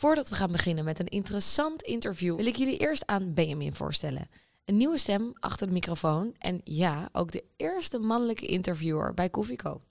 [0.00, 4.28] Voordat we gaan beginnen met een interessant interview, wil ik jullie eerst aan Benjamin voorstellen.
[4.64, 9.82] Een nieuwe stem achter de microfoon en ja, ook de eerste mannelijke interviewer bij Koffieco.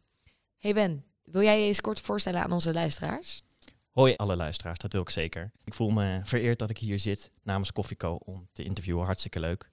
[0.57, 3.43] Hey Ben, wil jij je eens kort voorstellen aan onze luisteraars?
[3.91, 5.51] Hoi alle luisteraars, dat wil ik zeker.
[5.63, 9.05] Ik voel me vereerd dat ik hier zit namens Koffieco om te interviewen.
[9.05, 9.69] Hartstikke leuk.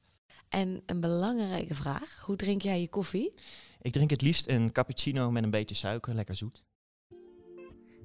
[0.49, 3.35] En een belangrijke vraag, hoe drink jij je koffie?
[3.81, 6.63] Ik drink het liefst een cappuccino met een beetje suiker, lekker zoet.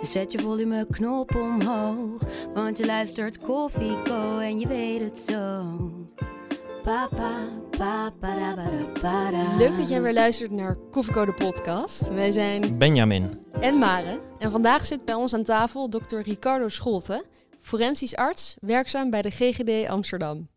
[0.00, 2.22] Dus zet je volumeknop omhoog.
[2.54, 5.62] Want je luistert Koffieco en je weet het zo.
[6.82, 8.10] Pa, pa, pa,
[9.00, 9.56] para.
[9.56, 12.08] Leuk dat jij weer luistert naar Koffieco de podcast.
[12.08, 14.20] Wij zijn Benjamin, en Mare.
[14.38, 17.24] En vandaag zit bij ons aan tafel dokter Ricardo Scholte,
[17.60, 20.48] forensisch arts, werkzaam bij de GGD Amsterdam.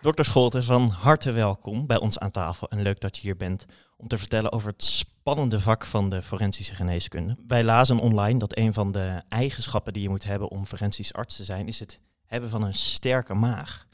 [0.00, 2.68] dokter Scholten, van harte welkom bij ons aan tafel.
[2.68, 3.64] En leuk dat je hier bent
[4.00, 7.36] om te vertellen over het spannende vak van de forensische geneeskunde.
[7.46, 11.36] Wij lazen online dat een van de eigenschappen die je moet hebben om forensisch arts
[11.36, 13.86] te zijn, is het hebben van een sterke maag.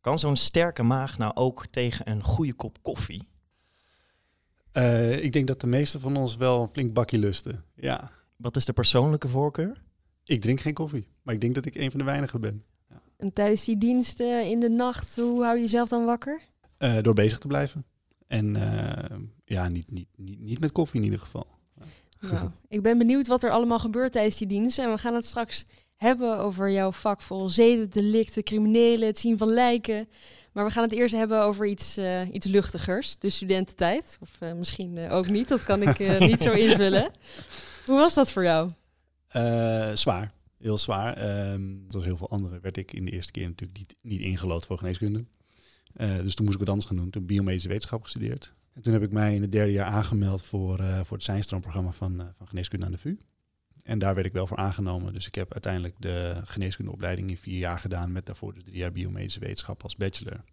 [0.00, 3.28] Kan zo'n sterke maag nou ook tegen een goede kop koffie?
[4.72, 7.64] Eh, ik denk dat de meesten van ons wel een flink bakje lusten.
[7.74, 9.82] Ja, Wat is de persoonlijke voorkeur?
[10.24, 12.64] ik drink geen koffie, maar ik denk dat ik een van de weinigen ben.
[13.16, 16.40] En tijdens die diensten in de nacht, hoe hou je jezelf dan wakker?
[16.76, 17.84] Eh, door bezig te blijven.
[18.30, 21.46] En eh, ja, niet, niet, niet, niet met koffie in ieder geval.
[22.20, 24.84] Nou, ik ben benieuwd wat er allemaal gebeurt tijdens die diensten.
[24.84, 25.64] En we gaan het straks
[25.96, 30.08] hebben over jouw vak vol zedendelicten, criminelen, het zien van lijken.
[30.52, 34.18] Maar we gaan het eerst hebben over iets, eh, iets luchtigers, de studententijd.
[34.20, 37.10] Of eh, misschien eh, ook niet, dat kan ik eh, niet zo invullen.
[37.86, 38.70] Hoe was dat voor jou?
[39.28, 41.16] Eh, zwaar, heel zwaar.
[41.16, 44.66] Ehm zoals heel veel anderen werd ik in de eerste keer natuurlijk niet, niet ingelood
[44.66, 45.24] voor geneeskunde.
[45.92, 47.10] Eh, dus toen moest ik wat anders gaan doen.
[47.10, 48.54] Toen biomedische wetenschap gestudeerd.
[48.72, 51.92] En toen heb ik mij in het derde jaar aangemeld voor, eh, voor het zijnstroomprogramma
[51.92, 53.18] van, eh, van geneeskunde aan de VU.
[53.82, 55.12] En daar werd ik wel voor aangenomen.
[55.12, 58.12] Dus ik heb uiteindelijk de geneeskundeopleiding in vier jaar gedaan.
[58.12, 60.44] Met daarvoor dus drie jaar biomedische wetenschap als bachelor.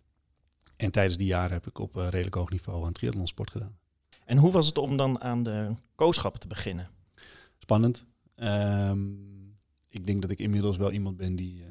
[0.75, 3.77] En tijdens die jaren heb ik op redelijk hoog niveau aan triathlonsport gedaan.
[4.25, 6.89] En hoe was het om dan aan de kooschappen te beginnen?
[7.57, 8.05] Spannend.
[8.35, 8.99] Ehm,
[9.89, 11.63] ik denk dat ik inmiddels wel iemand ben die,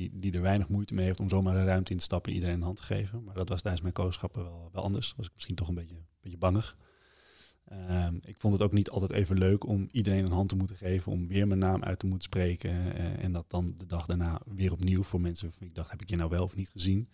[0.00, 2.36] die, die er weinig moeite mee heeft om zomaar de ruimte in te stappen en
[2.38, 3.24] iedereen een hand te geven.
[3.24, 5.14] Maar dat was tijdens mijn kooschappen wel, wel anders.
[5.16, 6.76] Was ik misschien toch een beetje, beetje bangig.
[7.64, 10.76] Ehm, ik vond het ook niet altijd even leuk om iedereen een hand te moeten
[10.76, 12.70] geven, om weer mijn naam uit te moeten spreken.
[12.70, 16.10] eh, en dat dan de dag daarna weer opnieuw voor mensen ik dacht, heb ik
[16.10, 17.08] je nou wel of niet gezien?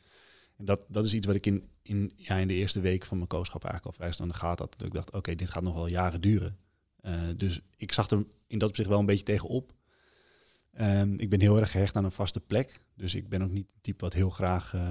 [0.57, 3.17] En dat, dat is iets wat ik in, in, ja, in de eerste week van
[3.17, 4.79] mijn kooschap eigenlijk al vrij snel de gaten had.
[4.79, 6.57] Dat ik dacht, oké, dit gaat nog wel jaren duren.
[7.01, 9.75] Eh, dus ik zag er in dat opzicht wel een beetje tegenop.
[10.77, 12.85] Ehm, ik ben heel erg gehecht aan een vaste plek.
[12.95, 14.83] Dus ik ben ook niet het type wat heel graag eh,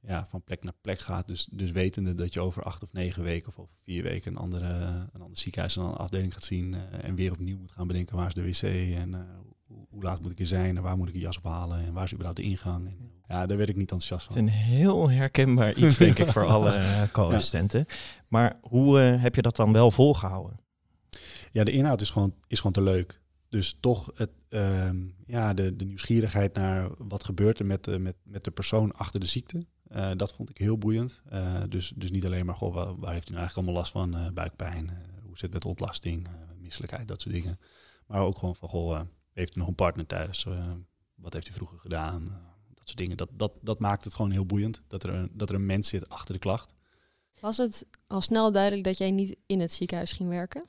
[0.00, 1.28] ja, van plek naar plek gaat.
[1.28, 4.38] Dus, dus wetende dat je over acht of negen weken of over vier weken een,
[4.38, 4.66] andere,
[5.12, 6.74] een ander ziekenhuis en een afdeling gaat zien.
[6.74, 8.62] eh, en weer opnieuw moet gaan bedenken waar is de wc
[8.98, 9.20] en eh,
[9.66, 11.92] hoe, hoe laat moet ik er zijn en waar moet ik een jas ophalen en
[11.92, 12.86] waar is überhaupt de ingang.
[12.86, 14.46] En, ja, daar werd ik niet enthousiast Het van.
[14.46, 17.86] is een heel herkenbaar iets, denk ik, voor alle co-assistenten.
[18.28, 20.58] Maar hoe heb je dat dan wel volgehouden?
[21.50, 23.22] Ja, de inhoud is gewoon, is gewoon te leuk.
[23.54, 28.44] Dus toch het, ehm, ja, de, de nieuwsgierigheid naar wat gebeurt er met met, met
[28.44, 29.66] de persoon achter de ziekte.
[29.88, 31.20] eh, dat vond ik heel boeiend.
[31.28, 34.16] Eh, dus, dus niet alleen maar, goh, waar, heeft u nou eigenlijk allemaal last van?
[34.16, 34.88] Eh, buikpijn,
[35.22, 36.28] hoe zit het met ontlasting,
[36.58, 37.58] misselijkheid, dat soort dingen.
[38.06, 39.00] Maar ook gewoon van, goh,
[39.32, 40.46] heeft u nog een partner thuis?
[41.14, 42.24] Wat heeft u vroeger gedaan?
[42.74, 43.16] Dat soort dingen.
[43.16, 44.82] Dat, dat, dat maakt het gewoon heel boeiend.
[44.86, 46.74] Dat er, dat er een mens zit achter de klacht.
[47.40, 50.64] Was het al snel duidelijk dat jij niet in het ziekenhuis ging werken?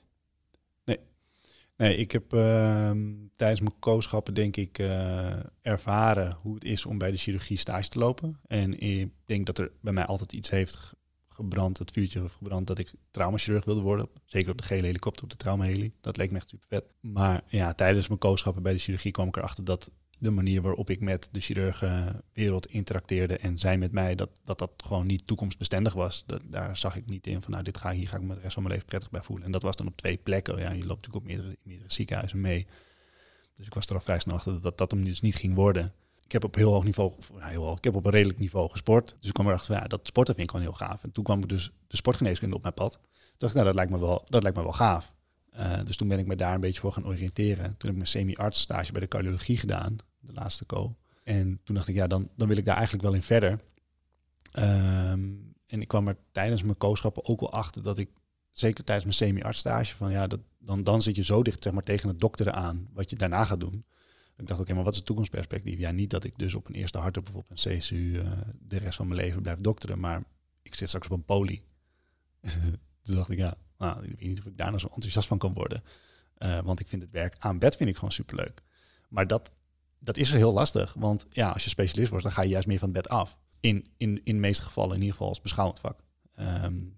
[1.77, 6.97] Nee, ik heb ehm, tijdens mijn kooschappen denk ik eh, ervaren hoe het is om
[6.97, 8.39] bij de chirurgie stage te lopen.
[8.47, 10.95] En ik denk dat er bij mij altijd iets heeft ge-
[11.29, 14.09] gebrand, het vuurtje heeft gebrand, dat ik traumachirurg wilde worden.
[14.25, 15.93] Zeker op de gele helikopter, op de traumaheli.
[16.01, 16.85] Dat leek me echt super vet.
[17.01, 20.89] Maar ja, tijdens mijn kooschappen bij de chirurgie kwam ik erachter dat de manier waarop
[20.89, 25.93] ik met de chirurgenwereld interacteerde en zij met mij, dat dat, dat gewoon niet toekomstbestendig
[25.93, 26.23] was.
[26.25, 28.41] Dat, daar zag ik niet in van, nou, dit ga, hier ga ik me de
[28.41, 29.45] rest van mijn leven prettig bij voelen.
[29.45, 30.57] En dat was dan op twee plekken.
[30.57, 32.67] Ja, je loopt natuurlijk op meerdere, meerdere ziekenhuizen mee.
[33.55, 35.55] Dus ik was er al vrij snel achter dat dat, dat hem dus niet ging
[35.55, 35.93] worden.
[36.25, 39.15] Ik heb op heel hoog niveau, nou, heel ik heb op een redelijk niveau gesport.
[39.19, 41.03] Dus ik kwam erachter ja, dat sporten vind ik gewoon heel gaaf.
[41.03, 42.91] En toen kwam ik dus de sportgeneeskunde op mijn pad.
[42.91, 43.01] Toen
[43.37, 45.13] dacht ik, nou, dat lijkt me wel, dat lijkt me wel gaaf.
[45.55, 47.63] Eh, dus toen ben ik me daar een beetje voor gaan oriënteren.
[47.63, 50.95] Toen heb ik mijn semi-arts stage bij de cardiologie gedaan, de laatste co.
[51.23, 53.59] En toen dacht ik, ja, dan, dan wil ik daar eigenlijk wel in verder.
[54.51, 55.33] Ehm,
[55.67, 58.09] en ik kwam er tijdens mijn kooschappen ook wel achter dat ik,
[58.51, 61.83] zeker tijdens mijn semi-artstage, van ja, dat, dan, dan zit je zo dicht zeg maar,
[61.83, 63.85] tegen het dokteren aan wat je daarna gaat doen.
[64.37, 65.79] Ik dacht, oké, maar wat is het toekomstperspectief?
[65.79, 68.77] Ja, niet dat ik dus op een eerste hart of op een CSU uh, de
[68.77, 70.23] rest van mijn leven blijf dokteren, maar
[70.61, 71.63] ik zit straks op een poli.
[73.01, 75.37] Toen dacht ik, ja, nou, ik weet niet of ik daar nou zo enthousiast van
[75.37, 75.83] kan worden.
[76.37, 78.61] Uh, want ik vind het werk aan bed vind ik gewoon superleuk.
[79.09, 79.51] Maar dat,
[79.99, 80.93] dat is er heel lastig.
[80.93, 83.37] Want ja, als je specialist wordt, dan ga je juist meer van het bed af.
[83.59, 85.99] In, in, in de meeste gevallen, in ieder geval als beschouwend vak.
[86.39, 86.97] Um,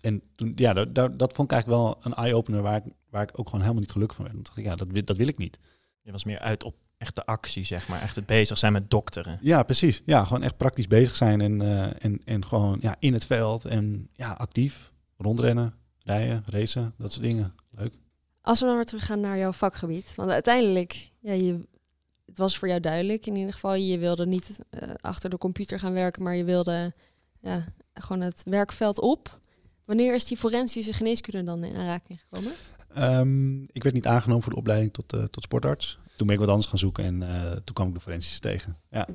[0.00, 3.22] en toen, ja, dat, dat, dat vond ik eigenlijk wel een eye-opener waar ik, waar
[3.22, 4.36] ik ook gewoon helemaal niet gelukkig van werd.
[4.36, 5.58] Toen dacht ik, ja, dat, dat wil ik niet.
[6.02, 8.02] Je was meer uit op echte actie, zeg maar.
[8.02, 9.38] Echt het bezig zijn met dokteren.
[9.40, 10.02] Ja, precies.
[10.04, 13.64] Ja, gewoon echt praktisch bezig zijn en, uh, en, en gewoon ja, in het veld
[13.64, 14.92] en ja, actief
[15.24, 17.54] rondrennen, rijden, racen, dat soort dingen.
[17.70, 17.94] Leuk.
[18.40, 20.14] Als we dan weer teruggaan naar jouw vakgebied.
[20.14, 21.60] Want uiteindelijk, ja, je,
[22.26, 23.74] het was voor jou duidelijk in ieder geval.
[23.74, 26.94] Je wilde niet uh, achter de computer gaan werken, maar je wilde
[27.40, 29.38] ja, gewoon het werkveld op.
[29.84, 32.52] Wanneer is die forensische geneeskunde dan in aanraking gekomen?
[32.98, 35.98] Um, ik werd niet aangenomen voor de opleiding tot, uh, tot sportarts.
[36.16, 38.78] Toen ben ik wat anders gaan zoeken en uh, toen kwam ik de forensische tegen.
[38.90, 39.08] Ja.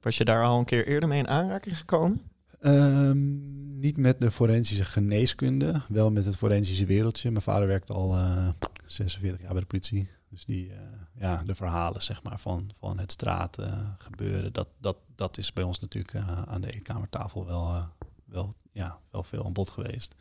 [0.00, 2.20] Was je daar al een keer eerder mee in aanraking gekomen?
[2.60, 7.30] Um, niet met de forensische geneeskunde, wel met het forensische wereldje.
[7.30, 8.48] Mijn vader werkt al uh,
[8.86, 10.08] 46 jaar bij de politie.
[10.28, 10.74] Dus die, uh,
[11.18, 15.64] ja, de verhalen zeg maar, van, van het straten gebeuren, dat, dat, dat is bij
[15.64, 17.88] ons natuurlijk aan de eetkamertafel wel,
[18.24, 20.14] wel, ja, wel veel aan bod geweest.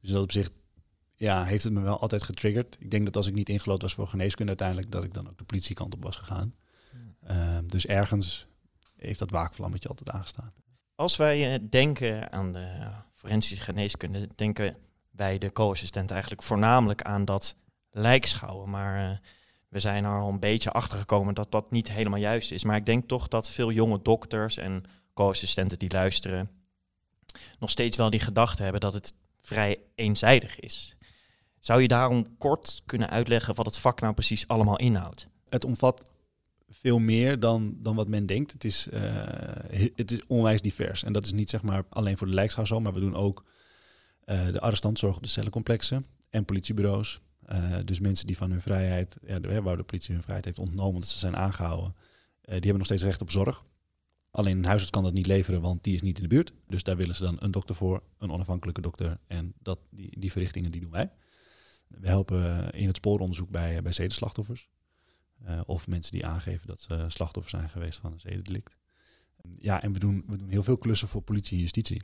[0.00, 0.48] Dus dat op zich
[1.14, 2.76] ja, heeft het me wel altijd getriggerd.
[2.80, 5.38] Ik denk dat als ik niet ingelood was voor geneeskunde uiteindelijk, dat ik dan ook
[5.38, 6.54] de politiekant op was gegaan.
[7.30, 8.46] Uh, dus ergens
[8.96, 10.52] heeft dat waakvlammetje altijd aangestaan.
[10.94, 14.76] Als wij uh, denken aan de forensische geneeskunde, denken
[15.10, 17.56] wij de co-assistent eigenlijk voornamelijk aan dat
[17.90, 18.70] lijkschouwen.
[18.70, 19.16] Maar uh,
[19.68, 22.64] we zijn er al een beetje achter gekomen dat dat niet helemaal juist is.
[22.64, 26.50] Maar ik denk toch dat veel jonge dokters en co-assistenten die luisteren,
[27.58, 30.96] nog steeds wel die gedachte hebben dat het vrij eenzijdig is.
[31.58, 35.28] Zou je daarom kort kunnen uitleggen wat het vak nou precies allemaal inhoudt?
[35.48, 36.10] Het omvat
[36.68, 38.52] veel meer dan, dan wat men denkt.
[38.52, 39.00] Het is, uh,
[39.94, 41.04] het is onwijs divers.
[41.04, 43.44] En dat is niet zeg maar alleen voor de lijkschouw maar we doen ook
[44.24, 47.20] uh, de arrestantzorg op de cellencomplexen en politiebureaus.
[47.52, 50.94] Uh, dus mensen die van hun vrijheid, ja, waar de politie hun vrijheid heeft ontnomen
[50.94, 51.94] omdat ze zijn aangehouden,
[52.40, 53.64] die hebben nog steeds recht op zorg.
[54.30, 56.52] Alleen een huisarts kan dat niet leveren, want die is niet in de buurt.
[56.68, 59.18] Dus daar willen ze dan een dokter voor, een onafhankelijke dokter.
[59.26, 61.10] En dat, die, die verrichtingen die doen wij.
[61.88, 64.68] We helpen in het spooronderzoek bij, bij zedenslachtoffers.
[65.48, 68.76] Uh, of mensen die aangeven dat ze slachtoffer zijn geweest van een zedendelict.
[69.58, 72.02] Ja, en we doen, we doen heel veel klussen voor politie en justitie.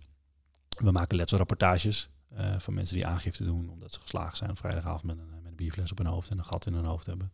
[0.69, 5.05] We maken letselrapportages uh, van mensen die aangifte doen omdat ze geslagen zijn op vrijdagavond
[5.05, 7.33] met een, met een bierfles op hun hoofd en een gat in hun hoofd hebben.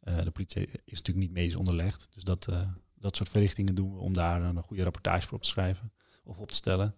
[0.00, 2.48] De politie is natuurlijk niet medisch onderlegd, dus dat,
[2.94, 5.92] dat soort verrichtingen doen we om daar een goede rapportage voor op te schrijven
[6.24, 6.94] of op te stellen.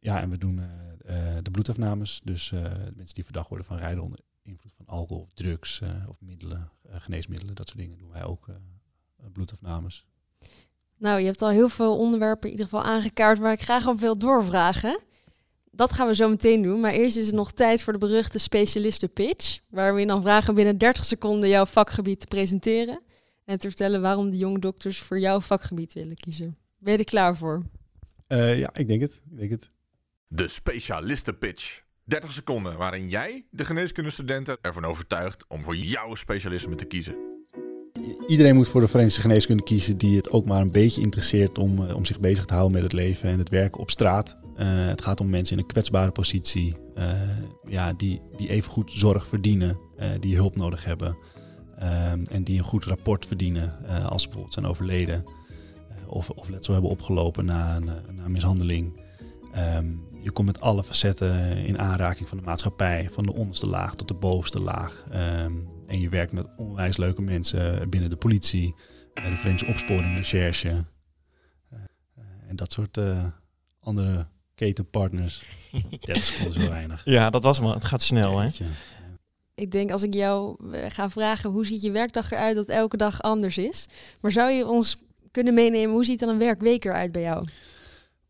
[0.00, 0.56] Ja, en we doen
[1.42, 2.20] de bloedafnames.
[2.24, 2.50] Dus
[2.94, 7.54] mensen die verdacht worden van rijden onder invloed van alcohol of drugs of middelen, geneesmiddelen,
[7.54, 8.46] dat soort dingen doen wij ook
[9.32, 10.06] bloedafnames.
[11.02, 13.98] Nou, je hebt al heel veel onderwerpen in ieder geval aangekaart waar ik graag op
[13.98, 15.00] wil doorvragen.
[15.70, 16.80] Dat gaan we zo meteen doen.
[16.80, 19.58] Maar eerst is het nog tijd voor de beruchte specialisten pitch.
[19.68, 23.02] Waar we dan vragen binnen 30 seconden jouw vakgebied te presenteren.
[23.44, 26.56] En te vertellen waarom de jonge dokters voor jouw vakgebied willen kiezen.
[26.78, 27.62] Ben je er klaar voor?
[28.28, 29.20] Uh, ja, ik denk het.
[29.30, 29.70] Ik denk het.
[30.26, 31.82] De specialistenpitch.
[32.12, 37.14] 30 seconden waarin jij de geneeskundestudenten ervan overtuigt om voor jouw specialisme te kiezen.
[38.28, 41.82] Iedereen moet voor de forensische geneeskunde kiezen die het ook maar een beetje interesseert om,
[41.82, 44.36] uh, om zich bezig te houden met het leven en het werken op straat.
[44.56, 47.12] Uh, het gaat om mensen in een kwetsbare positie, uh,
[47.66, 49.78] ja, die, die even goed zorg verdienen,
[50.20, 51.16] die hulp nodig hebben
[52.30, 53.76] en die een goed rapport verdienen
[54.08, 55.24] als ze bijvoorbeeld zijn overleden
[56.06, 59.00] of, of letsel hebben opgelopen na een, mishandeling.
[59.76, 63.94] Um, je komt met alle facetten in aanraking van de maatschappij, van de onderste laag
[63.94, 65.04] tot de bovenste laag.
[65.14, 68.74] Um, en je werkt met onwijs leuke mensen binnen de politie,
[69.14, 70.74] de Verenigde Opsporing, Recherche uh,
[72.18, 72.98] uh, en dat soort
[73.80, 75.42] andere ketenpartners.
[76.00, 77.04] 30 seconden zo weinig.
[77.04, 77.74] Ja, dat was maar.
[77.74, 78.48] Het gaat snel, hè?
[79.54, 80.56] Ik denk als ik jou
[80.88, 83.86] ga vragen hoe ziet je werkdag eruit, dat elke dag anders is.
[84.20, 84.96] Maar zou je ons
[85.30, 87.44] kunnen meenemen, hoe ziet dan een werkweek eruit bij jou?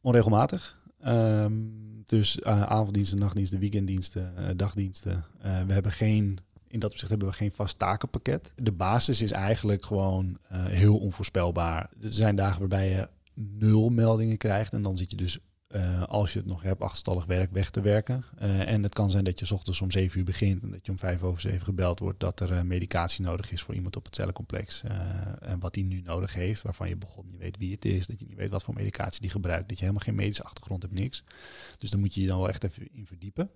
[0.01, 0.81] Onregelmatig.
[1.07, 5.25] Um, dus uh, avonddiensten, nachtdiensten, weekenddiensten, uh, dagdiensten.
[5.45, 8.53] Uh, we hebben geen, in dat opzicht hebben we geen vast takenpakket.
[8.57, 11.91] De basis is eigenlijk gewoon heel onvoorspelbaar.
[12.01, 15.39] Er zijn dagen waarbij je nul meldingen krijgt en dan zit je dus
[15.73, 18.25] eh, als je het nog hebt, achterstallig werk weg te werken.
[18.39, 20.91] Eh, en het kan zijn dat je ochtends om 7 uur begint en dat je
[20.91, 24.05] om 5 over 7 gebeld wordt dat er eh, medicatie nodig is voor iemand op
[24.05, 24.83] het cellencomplex.
[25.41, 28.21] En wat die nu nodig heeft, waarvan je begon, je weet wie het is, dat
[28.21, 30.95] je niet weet wat voor medicatie die gebruikt, dat je helemaal geen medische achtergrond hebt,
[30.95, 31.25] niks.
[31.79, 33.51] Dus daar moet je je dan wel echt even in verdiepen.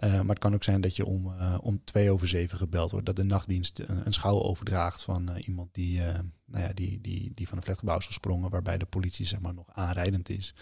[0.00, 3.06] Maar het kan ook zijn dat je om, om twee over zeven gebeld wordt.
[3.06, 6.00] Dat de nachtdienst een, schouw overdraagt van iemand die,
[6.46, 8.50] nou ja, die, die, die van een flatgebouw is gesprongen.
[8.50, 10.54] Waarbij de politie zeg maar, nog aanrijdend is.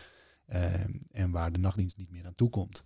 [0.46, 2.84] Ehm, en waar de nachtdienst niet meer aan toe komt.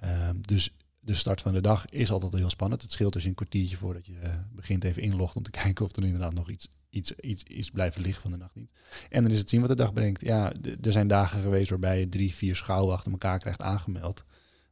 [0.00, 2.82] Ehm, dus de start van de dag is altijd heel spannend.
[2.82, 5.96] Het scheelt dus een kwartiertje voordat je eh, begint even inlogt om te kijken of
[5.96, 8.72] er inderdaad nog iets, iets, iets is blijven liggen van de nachtdienst.
[9.08, 10.20] En dan is het zien wat de dag brengt.
[10.20, 14.24] Ja, er zijn dagen geweest waarbij je drie, vier schouwen achter elkaar krijgt aangemeld.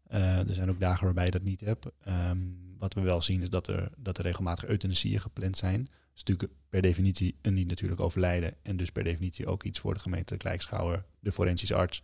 [0.06, 1.86] Eh, er zijn ook dagen waarbij je dat niet hebt.
[2.00, 2.38] Ehm,
[2.78, 5.88] wat we wel zien is dat er, dat er regelmatig euthanasieën gepland zijn.
[6.16, 8.54] Natuurlijk per definitie een niet natuurlijk overlijden.
[8.62, 12.02] En dus per definitie ook iets voor de gemeente Kijkschouwer, de forensisch arts,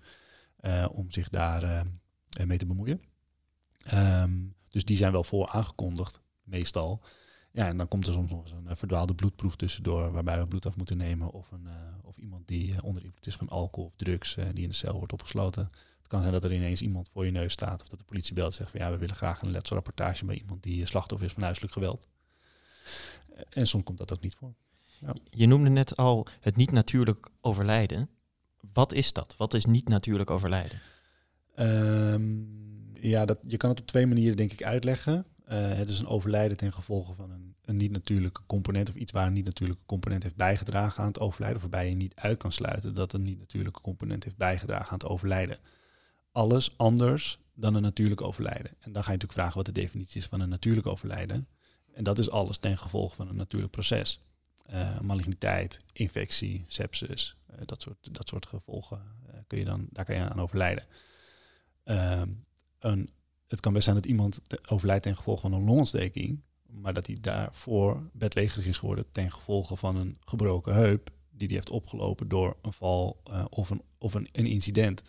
[0.56, 3.02] eh, om zich daar eh, mee te bemoeien.
[3.84, 4.32] Ehm,
[4.68, 7.02] dus die zijn wel voor aangekondigd, meestal.
[7.52, 10.46] Ja, en dan komt er soms nog eens een eh, verdwaalde bloedproef tussendoor, waarbij we
[10.46, 11.30] bloed af moeten nemen.
[11.30, 14.44] Of, een, eh, of iemand die eh, onder invloed is van alcohol of drugs, eh,
[14.52, 15.70] die in de cel wordt opgesloten.
[15.98, 18.34] Het kan zijn dat er ineens iemand voor je neus staat, of dat de politie
[18.34, 21.26] belt en zegt van ja, we willen graag een letselrapportage bij iemand die eh, slachtoffer
[21.26, 22.08] is van huiselijk geweld.
[23.48, 24.54] En soms komt dat ook niet voor.
[25.30, 28.08] Je noemde net al het niet natuurlijk overlijden.
[28.72, 29.34] Wat is dat?
[29.36, 30.80] Wat is niet natuurlijk overlijden?
[31.54, 32.22] Ehm,
[32.94, 35.26] ja, dat, je kan het op twee manieren denk ik uitleggen.
[35.44, 39.26] Eh, het is een overlijden ten gevolge van een, een niet-natuurlijke component of iets waar
[39.26, 41.56] een niet-natuurlijke component heeft bijgedragen aan het overlijden.
[41.56, 45.08] Of waarbij je niet uit kan sluiten dat een niet-natuurlijke component heeft bijgedragen aan het
[45.08, 45.58] overlijden.
[46.32, 48.72] Alles anders dan een natuurlijk overlijden.
[48.80, 51.48] En dan ga je natuurlijk vragen wat de definitie is van een natuurlijk overlijden.
[51.92, 54.20] En dat is alles ten gevolge van een natuurlijk proces.
[54.66, 60.04] Eh, maligniteit, infectie, sepsis, eh, dat, soort, dat soort gevolgen eh, kun je dan, daar
[60.04, 60.84] kan je aan overlijden.
[61.84, 62.28] Ehm,
[62.78, 63.08] een,
[63.48, 67.16] het kan best zijn dat iemand overlijdt ten gevolge van een longontsteking, maar dat hij
[67.20, 72.56] daarvoor bedlegerig is geworden ten gevolge van een gebroken heup die hij heeft opgelopen door
[72.62, 75.02] een val of, een, of een, incident.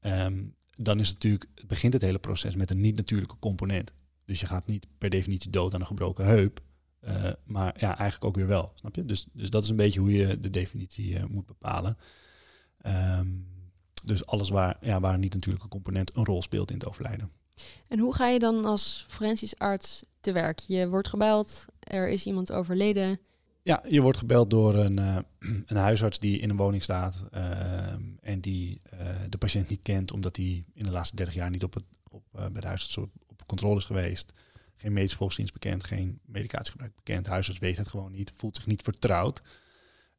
[0.00, 0.44] Ehm,
[0.76, 3.92] dan is natuurlijk, begint het hele proces met een niet-natuurlijke component.
[4.24, 6.60] Dus je gaat niet per definitie dood aan een gebroken heup,
[7.04, 9.04] eh, maar ja, eigenlijk ook weer wel, snap je?
[9.04, 11.98] Dus, dus dat is een beetje hoe je de definitie eh, moet bepalen.
[12.80, 13.28] Ehm,
[14.04, 17.30] dus alles waar, ja, waar een niet-natuurlijke component een rol speelt in het overlijden.
[17.88, 20.58] En hoe ga je dan als forensisch arts te werk?
[20.58, 23.18] Je wordt gebeld, er is iemand overleden.
[23.62, 25.16] Ja, je wordt gebeld door een, eh,
[25.66, 28.80] een huisarts die in een woning staat ehm, en die
[29.28, 32.24] de patiënt niet kent omdat hij in de laatste 30 jaar niet op het, op,
[32.32, 33.10] bij de huisarts op,
[33.44, 34.32] op controle is geweest.
[34.74, 37.26] Geen medische volksdienst bekend, geen medicatiegebruik bekend.
[37.26, 39.42] Huisarts weet het gewoon niet, voelt zich niet vertrouwd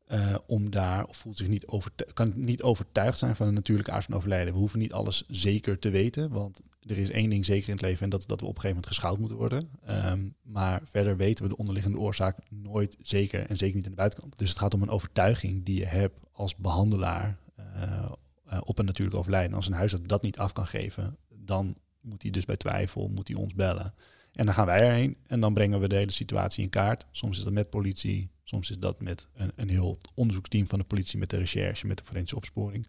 [0.06, 3.92] eh, om daar, of voelt zich niet overtu- kan niet overtuigd zijn van een natuurlijke
[3.92, 4.54] aard van overlijden.
[4.54, 7.82] We hoeven niet alles zeker te weten, want er is één ding zeker in het
[7.82, 9.70] leven en dat dat we op een gegeven moment geschouwd moeten worden.
[9.86, 13.98] Ehm, maar verder weten we de onderliggende oorzaak nooit zeker en zeker niet aan de
[13.98, 14.38] buitenkant.
[14.38, 18.06] Dus het gaat om een overtuiging die je hebt als behandelaar eh,
[18.46, 19.56] eh, op een natuurlijk overlijden.
[19.56, 23.28] Als een huisarts dat niet af kan geven, dan moet hij dus bij twijfel, moet
[23.28, 23.94] hij ons bellen.
[24.34, 27.06] En dan gaan wij erheen en dan brengen we de hele situatie in kaart.
[27.12, 30.86] Soms is dat met politie, soms is dat met een, een heel onderzoeksteam van de
[30.86, 32.88] politie, met de recherche, met de forensische opsporing.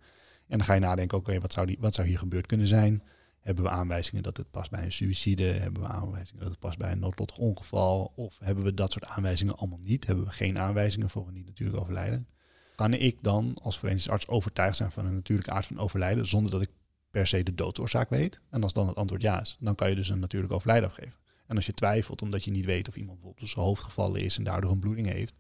[0.49, 3.03] En dan ga je nadenken, oké, wat, zou die- wat zou hier gebeurd kunnen zijn?
[3.41, 5.45] Hebben we aanwijzingen dat het past bij een suïcide?
[5.45, 8.13] Hebben we aanwijzingen dat het past bij een noodlottig ongeval?
[8.17, 10.07] Of hebben we dat soort aanwijzingen allemaal niet?
[10.07, 12.27] Hebben we geen aanwijzingen voor een niet natuurlijk overlijden?
[12.75, 16.51] Kan ik dan als forensisch arts overtuigd zijn van een natuurlijke aard van overlijden zonder
[16.51, 16.71] dat ik
[17.17, 18.41] per se de doodsoorzaak weet?
[18.51, 21.15] En als dan het antwoord ja is, dan kan je dus een natuurlijk overlijden afgeven.
[21.47, 24.21] En als je twijfelt omdat je niet weet of iemand bijvoorbeeld op zijn hoofd gevallen
[24.21, 25.35] is en daardoor een bloeding heeft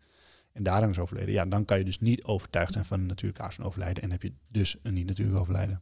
[0.52, 3.42] en daaraan is overleden, ja, dan kan je dus niet overtuigd zijn van een natuurlijke
[3.42, 5.80] aard van overlijden en heb je dus een niet natuurlijk overlijden.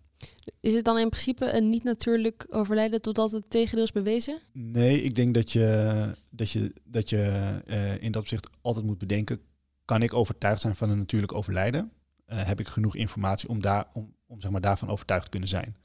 [0.61, 4.41] Is het dan in principe een niet natuurlijk overlijden totdat het tegendeel is bewezen?
[4.53, 7.23] Nee, ik denk dat je, dat je, dat je
[7.67, 9.41] eh, in dat opzicht altijd moet bedenken,
[9.85, 11.93] kan ik overtuigd zijn van een natuurlijk overlijden?
[12.27, 15.49] Eh, heb ik genoeg informatie om, daar, om, om zeg maar, daarvan overtuigd te kunnen
[15.49, 15.77] zijn?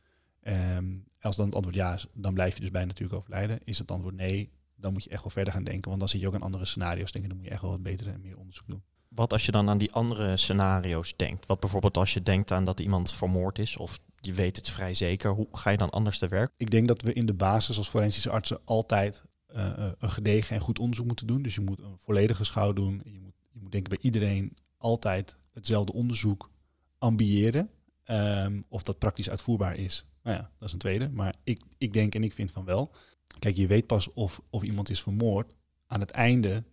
[0.50, 3.60] Ehm, als dan het antwoord ja is, dan blijf je dus bij natuurlijk overlijden.
[3.64, 6.22] Is het antwoord nee, dan moet je echt wel verder gaan denken, want dan zit
[6.22, 7.30] je ook aan andere scenario's denken.
[7.30, 8.84] Dan moet je echt wel wat beter en meer onderzoek doen.
[9.08, 11.46] Wat als je dan aan die andere scenario's denkt?
[11.46, 14.94] Wat bijvoorbeeld als je denkt aan dat iemand vermoord is of je weet het vrij
[14.94, 16.52] zeker, hoe ga je dan anders te werk?
[16.58, 20.56] Ik denk dat we in de basis als forensische artsen altijd eh, eh, een gedegen
[20.56, 21.42] en goed onderzoek moeten doen.
[21.42, 23.02] Dus je moet een volledige schouw doen.
[23.04, 26.52] Je moet, je moet denken bij iedereen altijd hetzelfde onderzoek
[26.98, 27.70] ambiëren.
[28.04, 30.06] Ehm, of dat praktisch uitvoerbaar is.
[30.24, 31.10] Nou ja, dat is een tweede.
[31.10, 32.92] Maar ik, ik denk en ik vind van wel.
[33.40, 35.54] Kijk, je weet pas of, of iemand is vermoord
[35.88, 36.64] aan het einde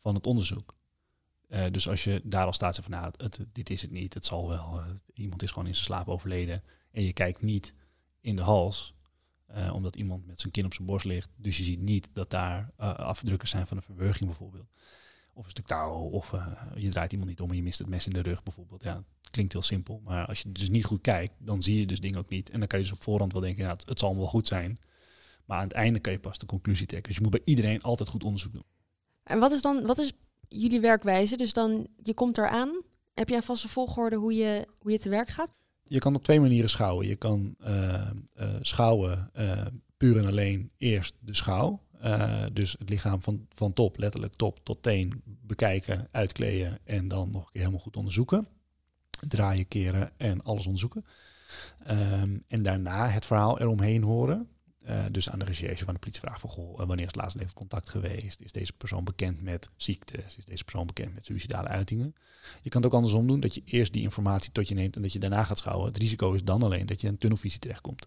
[0.00, 0.74] van het onderzoek.
[1.48, 3.12] Eh, dus als je daar al staat, van nou,
[3.52, 6.62] dit is het niet, het zal wel, eh, iemand is gewoon in zijn slaap overleden.
[6.90, 7.74] En je kijkt niet
[8.20, 8.94] in de hals,
[9.46, 11.28] eh, omdat iemand met zijn kin op zijn borst ligt.
[11.36, 14.70] Dus je ziet niet dat daar afdrukken zijn van een verwurging bijvoorbeeld.
[15.34, 17.88] Of een stuk touw, of eh, je draait iemand niet om en je mist het
[17.88, 18.82] mes in de rug bijvoorbeeld.
[18.82, 21.86] Ja, het klinkt heel simpel, maar als je dus niet goed kijkt, dan zie je
[21.86, 22.50] dus dingen ook niet.
[22.50, 24.48] En dan kan je dus op voorhand wel denken, nou, het, het zal wel goed
[24.48, 24.78] zijn.
[25.44, 27.08] Maar aan het einde kan je pas de conclusie trekken.
[27.08, 28.64] Dus je moet bij iedereen altijd goed onderzoek doen.
[29.22, 30.12] En wat is dan, wat is
[30.48, 31.36] jullie werkwijze?
[31.36, 32.82] Dus dan, je komt eraan.
[33.14, 35.52] Heb je een vaste volgorde hoe je, hoe je te werk gaat?
[35.84, 37.06] Je kan op twee manieren schouwen.
[37.06, 39.30] Je kan eh, eh, schouwen
[39.96, 41.80] puur en alleen eerst de schouw.
[42.04, 47.30] Eh, dus het lichaam van, van top, letterlijk top tot teen, bekijken, uitkleden en dan
[47.30, 48.46] nog een keer helemaal goed onderzoeken.
[49.28, 51.04] Draaien, keren en alles onderzoeken.
[51.84, 54.48] Ehm, en daarna het verhaal eromheen horen.
[54.82, 57.16] Eh, dus aan de recherche van de politie vragen van, goh, eh, wanneer is het
[57.16, 58.40] laatst levend contact geweest?
[58.40, 60.36] Is deze persoon bekend met ziektes?
[60.36, 62.14] Is deze persoon bekend met suïcidale uitingen?
[62.62, 65.02] Je kan het ook andersom doen, dat je eerst die informatie tot je neemt en
[65.02, 65.86] dat je daarna gaat schouwen.
[65.86, 68.06] Het risico is dan alleen dat je in een tunnelvisie terechtkomt.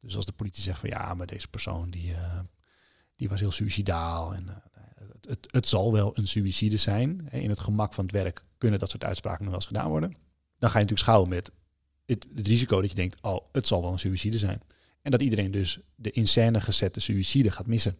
[0.00, 2.14] Dus als de politie zegt van, ja, maar deze persoon die,
[3.16, 7.28] die was heel suïcidaal en eh, het, het, het zal wel een suïcide zijn.
[7.30, 10.10] In het gemak van het werk kunnen dat soort uitspraken nog wel eens gedaan worden.
[10.58, 11.50] Dan ga je natuurlijk schouwen met
[12.06, 14.62] het, het risico dat je denkt, oh, het zal wel een suïcide zijn.
[15.02, 17.96] En dat iedereen dus de in scène gezette suïcide gaat missen.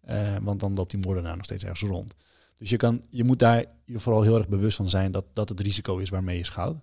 [0.00, 2.14] Eh, want dan loopt die moordenaar nog steeds ergens rond.
[2.54, 5.48] Dus je, kan, je moet daar je vooral heel erg bewust van zijn dat dat
[5.48, 6.76] het risico is waarmee je schouwt.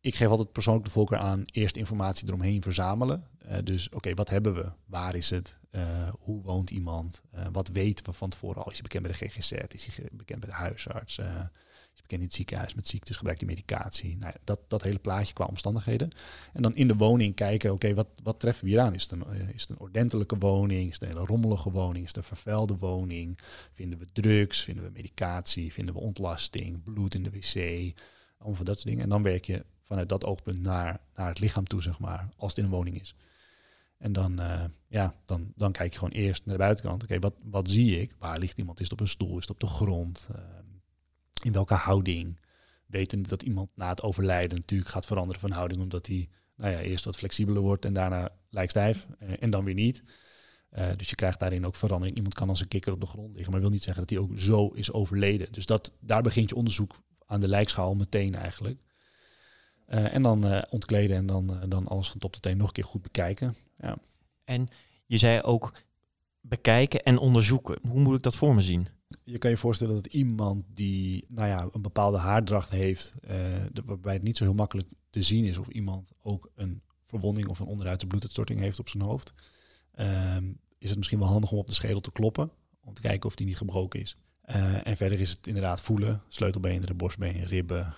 [0.00, 3.26] Ik geef altijd persoonlijk de voorkeur aan eerst informatie eromheen verzamelen.
[3.38, 4.72] Eh, dus oké, wat hebben we?
[4.86, 5.58] Waar is het?
[5.70, 7.22] Eh, hoe woont iemand?
[7.30, 8.70] Eh, wat weten we van tevoren al?
[8.70, 9.52] Is hij bekend bij de GGZ?
[9.74, 11.18] Is hij bekend bij de huisarts?
[11.18, 13.16] Eh, is hij bekend in het ziekenhuis met ziektes?
[13.16, 14.16] Gebruikt hij medicatie?
[14.16, 16.10] Nou, dat, dat hele plaatje qua omstandigheden.
[16.52, 18.94] En dan in de woning kijken, oké, wat, wat treffen we hier aan?
[18.94, 20.88] Is het, een, is het een ordentelijke woning?
[20.88, 22.02] Is het een hele rommelige woning?
[22.02, 23.38] Is het een vervuilde woning?
[23.72, 24.62] Vinden we drugs?
[24.62, 25.72] Vinden we medicatie?
[25.72, 26.82] Vinden we ontlasting?
[26.82, 27.54] Bloed in de wc?
[28.38, 29.02] Allemaal van dat soort dingen.
[29.02, 32.50] En dan werk je vanuit dat oogpunt naar, naar het lichaam toe, zeg maar, als
[32.50, 33.14] het in een woning is.
[34.00, 37.02] En dan, eh, ja, dan, dan kijk je gewoon eerst naar de buitenkant.
[37.02, 38.14] Oké, wat, wat zie ik?
[38.18, 38.78] Waar ligt iemand?
[38.78, 39.36] Is het op een stoel?
[39.36, 40.28] Is het op de grond?
[40.34, 40.40] Eh,
[41.42, 42.40] in welke houding?
[42.86, 46.28] Wetende dat iemand na het overlijden natuurlijk gaat veranderen van houding, omdat hij
[46.60, 50.02] nou ja, eerst wat flexibeler wordt en daarna lijkt stijf eh, en dan weer niet.
[50.70, 52.16] Eh, dus je krijgt daarin ook verandering.
[52.16, 54.28] Iemand kan als een kikker op de grond liggen, maar wil niet zeggen dat hij
[54.28, 55.52] ook zo is overleden.
[55.52, 58.80] Dus dat, daar begint je onderzoek aan de lijkschaal meteen eigenlijk.
[59.90, 62.66] Eh, en dan eh, ontkleden en dan, eh, dan alles van top tot teen nog
[62.66, 63.56] een keer goed bekijken.
[63.78, 63.98] Ja.
[64.44, 64.68] En
[65.06, 65.72] je zei ook
[66.40, 67.78] bekijken en onderzoeken.
[67.88, 68.88] Hoe moet ik dat voor me zien?
[69.24, 73.36] Je kan je voorstellen dat iemand die nou ja, een bepaalde haardracht heeft, eh,
[73.72, 77.48] de- waarbij het niet zo heel makkelijk te zien is of iemand ook een verwonding
[77.48, 79.32] of een onderuit de bloeduitstorting heeft op zijn hoofd,
[79.94, 82.50] ehm, is het misschien wel handig om op de schedel te kloppen,
[82.84, 84.16] om te kijken of die niet gebroken is.
[84.42, 87.94] Eh, en verder is het inderdaad voelen, sleutelbenen, borstbeen, ribben.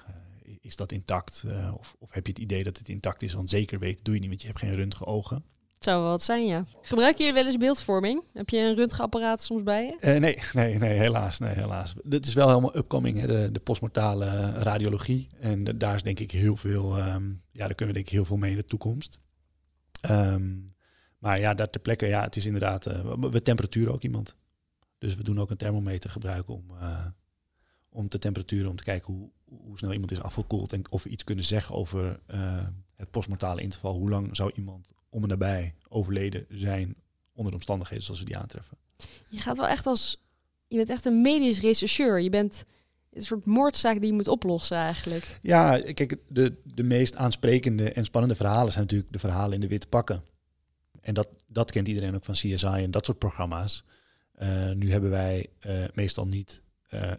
[0.62, 1.44] Is dat intact?
[1.46, 3.32] Eh, of, of heb je het idee dat het intact is?
[3.32, 5.44] Want zeker weten doe je niet, want je hebt geen röntgenogen.
[5.74, 6.64] Het zou wel wat zijn, ja.
[6.82, 8.24] Gebruiken jullie wel eens beeldvorming?
[8.32, 9.96] Heb je een röntgenapparaat soms bij je?
[10.00, 11.38] Eh, nee, nee, nee, helaas.
[11.38, 11.94] Nee, helaas.
[12.02, 15.28] Dit is wel helemaal upcoming, hè, de, de postmortale radiologie.
[15.40, 18.12] En da- daar is denk ik heel veel, ehm, ja, daar kunnen we denk ik
[18.12, 19.20] heel veel mee in de toekomst.
[20.00, 20.50] Ehm,
[21.18, 24.36] maar ja, daar ter plekke, ja, het is inderdaad, eh, we, temperaturen ook iemand.
[24.98, 26.64] Dus we doen ook een thermometer gebruiken om,
[27.88, 30.72] om te temperaturen, om te kijken hoe, hoe snel iemand is afgekoeld.
[30.72, 33.94] En of we iets kunnen zeggen over eh, het postmortale interval.
[33.94, 36.96] Hoe lang zou iemand om en nabij overleden zijn
[37.32, 38.76] onder de omstandigheden zoals we die aantreffen.
[39.28, 40.16] Je gaat wel echt als...
[40.68, 42.20] Je bent echt een medisch rechercheur.
[42.20, 42.64] Je bent
[43.12, 45.38] een soort moordzaak die je moet oplossen eigenlijk.
[45.42, 49.68] Ja, kijk, de, de meest aansprekende en spannende verhalen zijn natuurlijk de verhalen in de
[49.68, 50.24] witte pakken.
[51.00, 53.84] En dat, dat kent iedereen ook van CSI en dat soort programma's.
[54.32, 56.62] Eh, nu hebben wij eh, meestal niet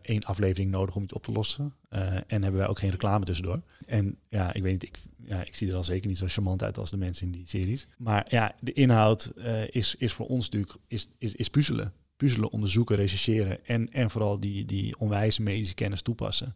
[0.02, 1.74] één aflevering nodig om iets op te lossen.
[1.90, 3.62] Eh, en hebben wij ook geen reclame tussendoor.
[3.86, 6.64] En ja, ik weet niet, ik, ja, ik zie er al zeker niet zo charmant
[6.64, 7.88] uit als de mensen in die series.
[7.98, 11.94] Maar ja, de inhoud eh, is, is voor ons natuurlijk is, is, is puzzelen.
[12.16, 16.56] Puzzelen, onderzoeken, rechercheren en, en vooral die, die onwijze medische kennis toepassen.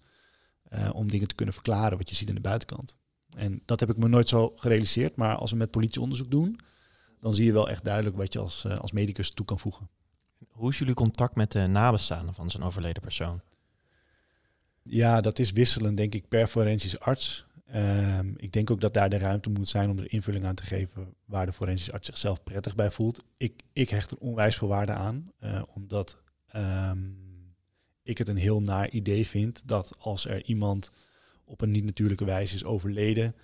[0.70, 2.98] eh, om dingen te kunnen verklaren wat je ziet aan de buitenkant.
[3.36, 5.16] En dat heb ik me nooit zo gerealiseerd.
[5.16, 6.60] Maar als we met politieonderzoek doen,
[7.20, 9.90] dan zie je wel echt duidelijk wat je als, eh, als medicus toe kan voegen.
[10.50, 13.42] Hoe is jullie contact met de nabestaanden van zo'n overleden persoon?
[14.82, 17.46] Ja, dat is wisselend, denk ik, per forensisch arts.
[17.66, 20.64] Ehm, ik denk ook dat daar de ruimte moet zijn om er invulling aan te
[20.64, 23.24] geven waar de forensisch arts zichzelf prettig bij voelt.
[23.38, 27.00] Ik, ik hecht er onwijs veel waarde aan, eh, omdat ehm,
[28.04, 30.92] ik het een heel naar idee vind dat als er iemand
[31.46, 33.36] op een niet-natuurlijke wijze is overleden,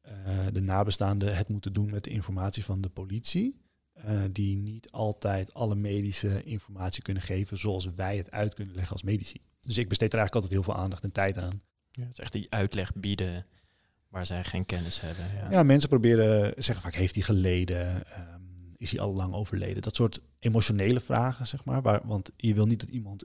[0.00, 0.12] eh,
[0.52, 3.63] de nabestaanden het moeten doen met de informatie van de politie.
[3.94, 8.92] Eh, die niet altijd alle medische informatie kunnen geven zoals wij het uit kunnen leggen
[8.92, 9.40] als medici.
[9.60, 11.62] Dus ik besteed er eigenlijk altijd heel veel aandacht en tijd aan.
[11.90, 13.46] Ja, het is echt die uitleg bieden
[14.08, 15.24] waar zij geen kennis hebben.
[15.34, 15.50] Ja.
[15.50, 18.06] Ja, mensen proberen, zeggen vaak, heeft hij geleden?
[18.06, 18.42] Ehm,
[18.76, 19.82] is hij al lang overleden?
[19.82, 21.82] Dat soort emotionele vragen, zeg maar.
[21.82, 23.24] Waar, want je wil niet dat iemand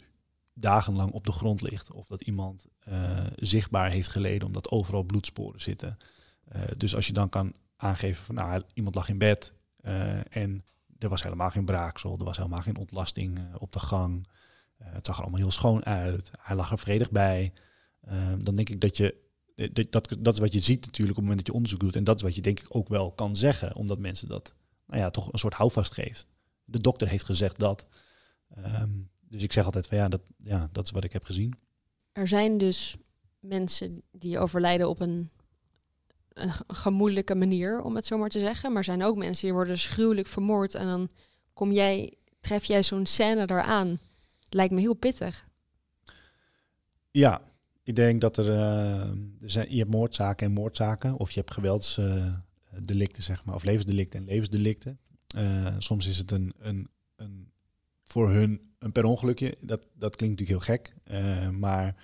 [0.53, 1.93] dagenlang op de grond ligt.
[1.93, 5.97] Of dat iemand eh, zichtbaar heeft geleden omdat overal bloedsporen zitten.
[6.43, 9.53] Eh, dus als je dan kan aangeven van, nou, iemand lag in bed
[10.29, 10.65] en
[10.99, 14.27] er was helemaal geen braaksel, er was helemaal geen ontlasting op de gang.
[14.77, 16.31] het zag er allemaal heel schoon uit.
[16.39, 17.53] Hij lag er vredig bij.
[18.01, 19.27] Ehm, dan denk ik dat je
[19.67, 21.95] dat, dat, dat is wat je ziet natuurlijk op het moment dat je onderzoek doet.
[21.95, 24.53] En dat is wat je denk ik ook wel kan zeggen, omdat mensen dat
[24.85, 26.27] nou ja, toch een soort houvast geeft.
[26.65, 27.85] De dokter heeft gezegd dat.
[28.55, 28.89] Ehm,
[29.19, 31.53] dus ik zeg altijd van ja dat, ja, dat is wat ik heb gezien.
[32.11, 32.97] Er zijn dus
[33.39, 35.29] mensen die overlijden op een,
[36.41, 38.69] een gemoedelijke manier, om het zo maar te zeggen.
[38.69, 40.75] Maar er zijn ook mensen die worden gruwelijk vermoord.
[40.75, 41.09] En dan
[41.53, 43.99] kom jij, tref jij zo'n scène eraan.
[44.49, 45.47] Lijkt me heel pittig.
[47.11, 47.41] Ja,
[47.83, 49.01] ik denk dat er, uh,
[49.41, 51.17] er zijn, je hebt moordzaken en moordzaken.
[51.17, 53.55] Of je hebt geweldsdelicten, zeg maar.
[53.55, 54.99] Of levensdelicten en levensdelicten.
[55.35, 57.51] Uh, soms is het een, een, een,
[58.03, 59.55] voor hun een per ongelukje.
[59.61, 60.93] Dat, dat klinkt natuurlijk heel gek.
[61.11, 61.95] Uh, maar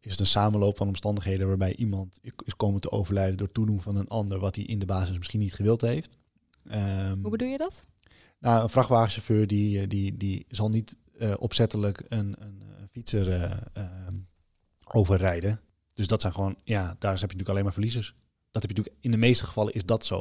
[0.00, 3.96] is het een samenloop van omstandigheden waarbij iemand is komen te overlijden door toedoen van
[3.96, 6.18] een ander wat hij in de basis misschien niet gewild heeft.
[6.64, 7.86] Um, Hoe bedoel je dat?
[8.38, 13.42] Nou, een vrachtwagenchauffeur die, die, die zal niet uh, opzettelijk een, een, een fietser
[13.76, 13.86] uh,
[14.88, 15.60] overrijden.
[15.94, 18.14] Dus dat zijn gewoon, ja, daar heb je natuurlijk alleen maar verliezers.
[18.50, 20.20] Dat heb je natuurlijk, in de meeste gevallen is dat zo.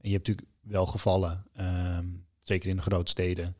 [0.00, 3.56] En je hebt natuurlijk wel gevallen, um, zeker in de grote steden,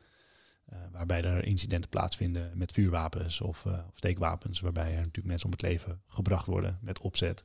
[0.97, 5.53] waarbij er incidenten plaatsvinden met vuurwapens of, uh, of, steekwapens, waarbij er natuurlijk mensen om
[5.53, 7.45] het leven gebracht worden met opzet.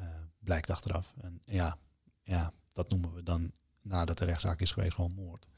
[0.00, 0.06] Uh,
[0.38, 1.14] blijkt achteraf.
[1.20, 1.78] En ja,
[2.22, 5.48] ja, dat noemen we dan nadat de rechtszaak is geweest gewoon moord.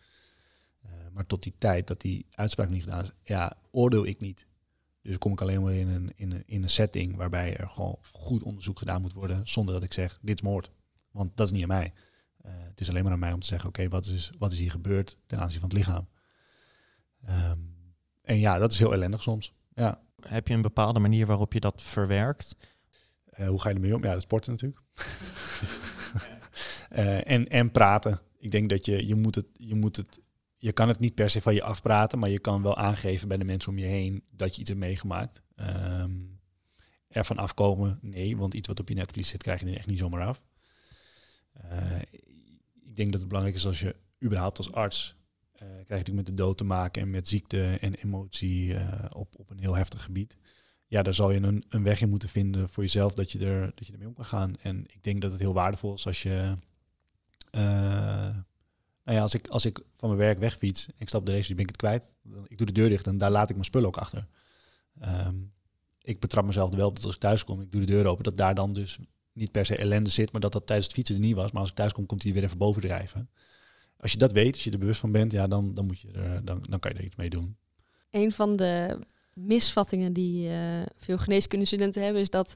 [1.12, 4.47] maar tot die tijd dat die uitspraak niet gedaan is, ja, oordeel ik niet.
[5.03, 7.99] Dus kom ik alleen maar in een, in, een, in een setting waarbij er gewoon
[8.12, 10.71] goed onderzoek gedaan moet worden, zonder dat ik zeg, dit is moord.
[11.11, 11.93] Want dat is niet aan mij.
[12.43, 14.71] Het is alleen maar aan mij om te zeggen, oké, wat, is, wat is hier
[14.71, 16.09] gebeurd ten aanzien van het lichaam?
[17.28, 17.74] Um,
[18.22, 19.54] en ja, dat is heel ellendig soms.
[19.74, 20.00] Ja.
[20.20, 22.56] Heb je een bepaalde manier waarop je dat verwerkt?
[23.38, 24.04] Uh, hoe ga je ermee om?
[24.04, 24.80] Ja, dat sporten natuurlijk.
[26.92, 28.20] uh, en, en praten.
[28.38, 30.20] Ik denk dat je, je moet het, je moet het
[30.61, 33.37] je kan het niet per se van je afpraten, maar je kan wel aangeven bij
[33.37, 35.42] de mensen om je heen dat je iets hebt meegemaakt.
[35.56, 36.40] Um,
[37.09, 39.98] ervan afkomen, nee, want iets wat op je netvlies zit, krijg je er echt niet
[39.98, 40.42] zomaar af.
[41.64, 42.00] Uh,
[42.83, 45.16] ik denk dat het belangrijk is als je überhaupt als arts
[45.66, 49.38] krijg je natuurlijk met de dood te maken en met ziekte en emotie uh, op,
[49.38, 50.37] op een heel heftig gebied.
[50.87, 53.73] Ja, daar zal je een, een weg in moeten vinden voor jezelf dat je, er,
[53.75, 54.57] dat je ermee om kan gaan.
[54.61, 56.55] En ik denk dat het heel waardevol is als je
[59.05, 61.55] nou ja, als ik, als ik van mijn werk wegfiets en ik stap de race,
[61.55, 62.14] ben ik het kwijt.
[62.46, 64.27] Ik doe de deur dicht en daar laat ik mijn spullen ook achter.
[65.05, 65.53] Um,
[66.03, 68.25] ik betrap mezelf wel op dat als ik thuis kom, ik doe de deur open,
[68.25, 68.99] dat daar dan dus
[69.33, 71.53] niet per se ellende zit, maar dat dat tijdens het fietsen er niet was.
[71.53, 73.31] Maar als ik thuis kom, komt hij weer even boven drijven.
[74.01, 76.11] Als je dat weet, als je er bewust van bent, ja, dan, dan, moet je
[76.11, 77.57] er, dan, dan kan je er iets mee doen.
[78.11, 78.99] Een van de
[79.35, 82.55] misvattingen die uh, veel geneeskundestudenten hebben, is dat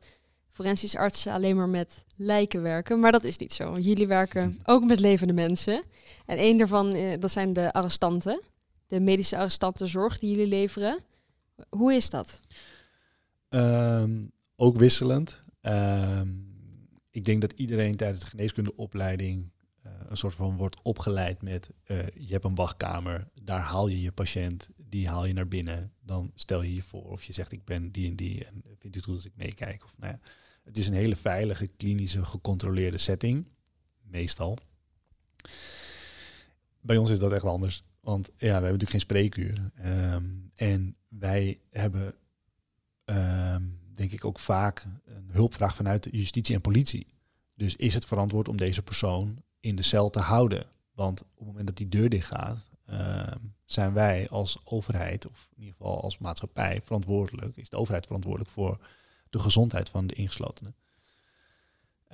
[0.51, 3.01] forensisch artsen alleen maar met lijken werken.
[3.01, 3.79] Maar dat is niet zo.
[3.79, 5.83] Jullie werken ook met levende mensen.
[6.27, 8.41] En een daarvan, eh, dat zijn de arrestanten.
[8.87, 10.99] De medische arrestantenzorg die jullie leveren.
[11.69, 12.41] Hoe is dat?
[13.49, 15.43] Um, ook wisselend.
[15.63, 16.53] Um,
[17.11, 19.51] ik denk dat iedereen tijdens de geneeskundeopleiding
[20.09, 24.13] een soort van wordt opgeleid met uh, je hebt een wachtkamer, daar haal je je
[24.13, 25.93] patiënt, die haal je naar binnen.
[26.01, 28.97] Dan stel je je voor of je zegt ik ben die en die en vindt
[28.97, 29.85] u het goed als ik meekijk?
[29.85, 30.21] Of nou ja,
[30.65, 33.49] het is een hele veilige, klinische, gecontroleerde setting.
[34.03, 34.59] Meestal.
[36.81, 37.85] Bij ons is dat echt anders.
[38.01, 39.71] Want ja, we hebben natuurlijk geen spreekuur.
[39.85, 42.15] Um, en wij hebben,
[43.05, 47.07] um, denk ik, ook vaak een hulpvraag vanuit de justitie en politie.
[47.55, 50.67] Dus is het verantwoord om deze persoon in de cel te houden?
[50.93, 52.59] Want op het moment dat die deur dicht gaat,
[52.91, 57.57] um, zijn wij als overheid, of in ieder geval als maatschappij, verantwoordelijk.
[57.57, 58.79] Is de overheid verantwoordelijk voor
[59.31, 60.75] de gezondheid van de ingeslotenen.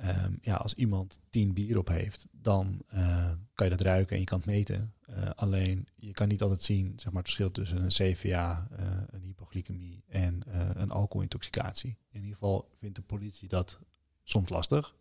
[0.03, 4.21] Um, ja, als iemand tien bier op heeft, dan uh, kan je dat ruiken en
[4.21, 4.93] je kan het meten.
[5.09, 8.79] Uh, alleen je kan niet altijd zien zeg maar, het verschil tussen een CVA, uh,
[8.85, 10.41] eh, een hypoglycemie en
[10.81, 11.97] een alcoholintoxicatie.
[12.09, 13.79] In ieder geval vindt de politie dat
[14.23, 14.95] soms lastig.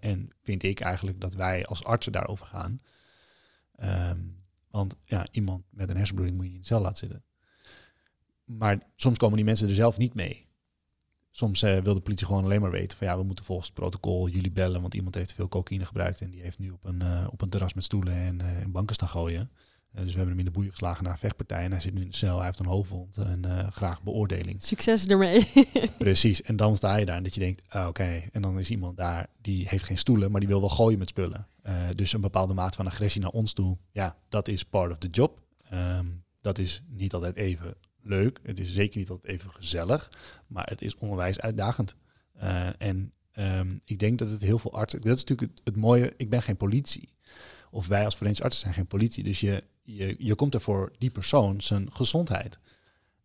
[0.00, 2.78] En vind ik eigenlijk dat wij als artsen daarover gaan.
[3.82, 7.24] Um, want ja, iemand met een hersenbloeding moet je in de cel laten zitten.
[8.44, 10.46] Maar soms komen die mensen er zelf niet mee.
[11.30, 13.76] Soms eh, wil de politie gewoon alleen maar weten van ja, we moeten volgens het
[13.76, 17.02] protocol jullie bellen, want iemand heeft veel cocaïne gebruikt en die heeft nu op een,
[17.02, 19.50] eh, op een terras met stoelen en eh, banken staan gooien.
[19.94, 21.94] Eh, dus we hebben hem in de boeien geslagen naar een vechtpartij en hij zit
[21.94, 24.62] nu in de cel, hij heeft een hoofdwond en eh, graag beoordeling.
[24.62, 25.52] Succes ermee.
[25.98, 28.70] Precies, en dan sta je daar en dat je denkt, ah, oké, en dan is
[28.70, 31.46] iemand daar die heeft geen stoelen, maar die wil wel gooien met spullen.
[31.62, 34.98] Eh, dus een bepaalde mate van agressie naar ons toe, ja, dat is part of
[34.98, 35.40] the job.
[35.68, 36.06] Ehm,
[36.40, 40.10] dat is niet altijd even leuk, het is zeker niet altijd even gezellig,
[40.46, 41.94] maar het is onwijs uitdagend.
[42.78, 46.12] En ehm, ik denk dat het heel veel artsen, dat is natuurlijk het, het mooie,
[46.16, 47.12] ik ben geen politie.
[47.70, 50.92] Of wij als forensisch artsen zijn geen politie, dus je, je, je komt er voor
[50.98, 52.58] die persoon zijn gezondheid.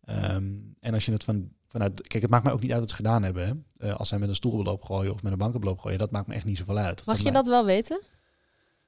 [0.04, 0.44] Ehm,
[0.80, 2.06] en als je het van, vanuit...
[2.08, 3.46] Kijk, het maakt mij ook niet uit wat ze gedaan hebben.
[3.78, 3.86] Hè?
[3.88, 6.34] Eh, als zij met een stoelbeloop gooien of met een bankenbeloop gooien, dat maakt me
[6.34, 7.06] echt niet zoveel uit.
[7.06, 8.00] Mag je mij- dat wel weten?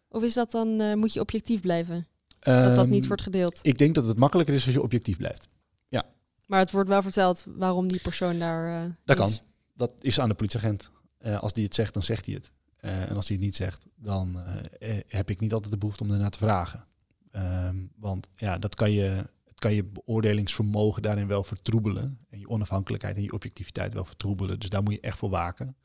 [0.08, 2.06] Of is dat dan, eh, moet je objectief blijven?
[2.40, 3.58] Dat dat niet Ehm, wordt gedeeld.
[3.62, 5.48] Ik denk dat het makkelijker is als je objectief blijft.
[6.46, 8.84] Maar het wordt wel verteld waarom die persoon daar.
[8.84, 9.38] eh, Dat is.
[9.38, 9.44] kan.
[9.74, 10.90] Dat is aan de politieagent.
[11.40, 12.50] Als die het zegt, dan zegt hij het.
[12.76, 14.36] En als hij het niet zegt, dan
[15.08, 16.84] heb ik niet altijd de behoefte om ernaar te vragen.
[17.32, 22.18] Ehm, want ja, dat kan je, het kan je beoordelingsvermogen daarin wel vertroebelen.
[22.30, 24.60] En je onafhankelijkheid en je objectiviteit wel vertroebelen.
[24.60, 25.76] Dus daar moet je echt voor waken.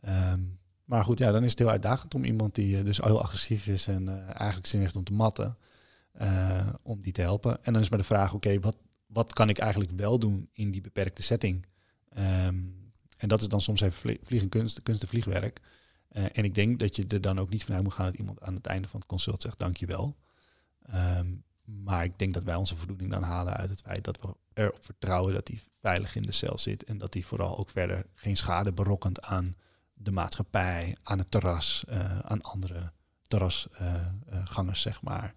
[0.00, 0.40] Ehm,
[0.84, 3.66] maar goed, ja, dan is het heel uitdagend om iemand die eh, dus heel agressief
[3.66, 5.56] is en eh, eigenlijk zin heeft om te matten,
[6.12, 7.64] eh, om die te helpen.
[7.64, 8.76] En dan is maar de vraag, oké, wat,
[9.06, 11.66] wat kan ik eigenlijk wel doen in die beperkte setting?
[12.08, 12.56] Ehm,
[13.18, 15.60] en dat is dan soms even vlie- vliegen kunst, en vliegwerk.
[16.08, 18.54] En ik denk dat je er dan ook niet vanuit moet gaan dat iemand aan
[18.54, 20.16] het einde van het consult zegt dankjewel.
[20.90, 21.26] Ehm
[21.68, 24.84] maar ik denk dat wij onze voldoening dan halen uit het feit dat we erop
[24.84, 26.84] vertrouwen dat hij veilig in de cel zit.
[26.84, 29.54] En dat hij vooral ook verder geen schade berokkent aan
[29.94, 35.34] de maatschappij, aan het terras, eh, aan andere terrasgangers, zeg maar.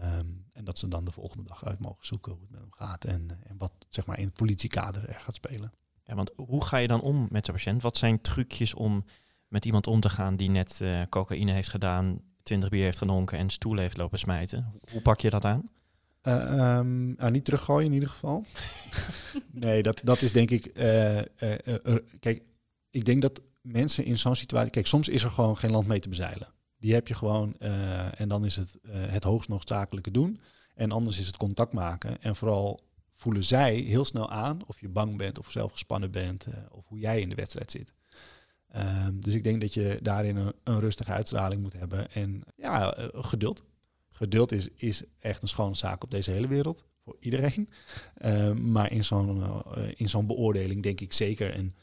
[0.00, 2.72] Ehm, en dat ze dan de volgende dag uit mogen zoeken hoe het met hem
[2.72, 5.72] gaat en, en wat zeg maar in het politiekader er gaat spelen.
[6.04, 7.82] Ja, want hoe ga je dan om met zo'n patiënt?
[7.82, 9.04] Wat zijn trucjes om
[9.48, 13.38] met iemand om te gaan die net eh, cocaïne heeft gedaan, 20 bier heeft gedronken
[13.38, 14.72] en stoel heeft lopen smijten?
[14.92, 15.68] Hoe- pak je dat aan?
[16.20, 18.44] Eh, ehm, nou, niet teruggooien in ieder geval.
[19.50, 20.66] nee, dat, dat is denk ik.
[20.66, 22.42] eh, eh, kijk,
[22.90, 24.70] ik denk dat mensen in zo'n situatie.
[24.70, 26.48] Kijk, soms is er gewoon geen land mee te bezeilen.
[26.78, 27.54] Die heb je gewoon.
[27.58, 30.40] eh, en dan is het eh, het hoogst noodzakelijke doen.
[30.74, 32.22] En anders is het contact maken.
[32.22, 32.80] En vooral
[33.14, 36.44] voelen zij heel snel aan of je bang bent of zelf gespannen bent.
[36.46, 37.92] eh, of hoe jij in de wedstrijd zit.
[38.74, 42.12] Ehm, dus ik denk dat je daarin een, een rustige uitstraling moet hebben.
[42.12, 43.64] En ja, eh, geduld
[44.14, 46.84] geduld is, is echt een schone zaak op deze hele wereld.
[47.04, 47.68] Voor iedereen.
[48.14, 51.50] Eh, maar in zo'n eh, in zo'n beoordeling denk ik zeker.
[51.50, 51.74] En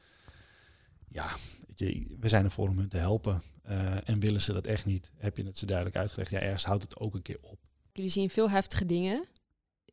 [1.08, 1.28] ja,
[1.68, 3.42] weet je, we zijn er voor om hun te helpen.
[3.64, 6.32] Eh, en willen ze dat echt niet, heb je het ze duidelijk uitgelegd.
[6.32, 7.60] Ja, ergens houdt het ook een keer op.
[7.94, 9.26] Jullie zien veel heftige dingen.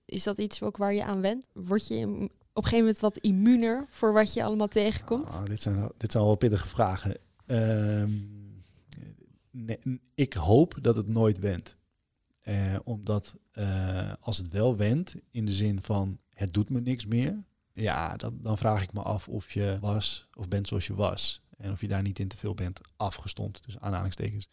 [0.05, 1.49] Is dat iets ook waar je aan went?
[1.53, 2.29] Word je
[2.59, 5.27] op een gegeven moment wat immuuner voor wat je allemaal tegenkomt?
[5.27, 7.17] Ah, dit, zijn, dit zijn wel pittige vragen.
[7.47, 8.13] Ehm,
[10.15, 11.77] ik hoop dat het nooit wendt.
[12.41, 17.07] Eh, omdat eh, als het wel wendt, in de zin van het doet me niks
[17.07, 20.95] meer, ja, dan, dan vraag ik me af of je was of bent zoals je
[20.95, 21.43] was.
[21.57, 24.49] En of je daar niet in te veel bent afgestompt, dus aanhalingstekens.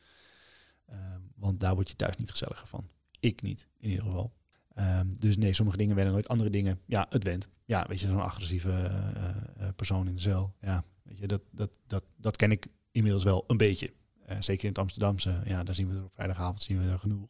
[0.86, 2.90] Ehm, want daar word je thuis niet gezelliger van.
[3.20, 4.34] Ik niet, in ieder geval.
[4.76, 6.28] Ehm, dus nee, sommige dingen wennen nooit.
[6.28, 7.50] Andere dingen, ja, het went.
[7.66, 10.56] Ja, weet je, zo'n agressieve eh, eh, persoon in de cel.
[10.62, 13.94] Ja, weet je, dat, dat, dat, dat ken ik inmiddels wel een beetje.
[14.26, 17.00] Eh, zeker in het Amsterdamse, ja, daar zien we er op vrijdagavond zien we er
[17.00, 17.30] genoeg.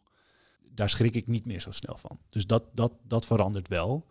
[0.61, 2.19] Daar schrik ik niet meer zo snel van.
[2.29, 4.07] Dus dat, dat, dat verandert wel.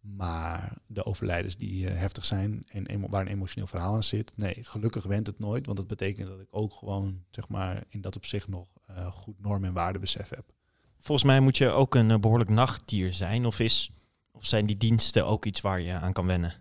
[0.00, 4.56] Maar de overlijdens die eh, heftig zijn en waar een emotioneel verhaal aan zit, nee,
[4.60, 5.66] gelukkig went het nooit.
[5.66, 9.40] Want dat betekent dat ik ook gewoon, zeg maar, in dat opzicht nog eh, goed
[9.40, 10.52] norm- en waardebesef heb.
[11.04, 13.44] Volgens mij moet je ook een eh, behoorlijk nachtdier zijn.
[13.44, 13.90] Of, is,
[14.32, 16.54] of zijn die diensten ook iets waar je aan kan wennen?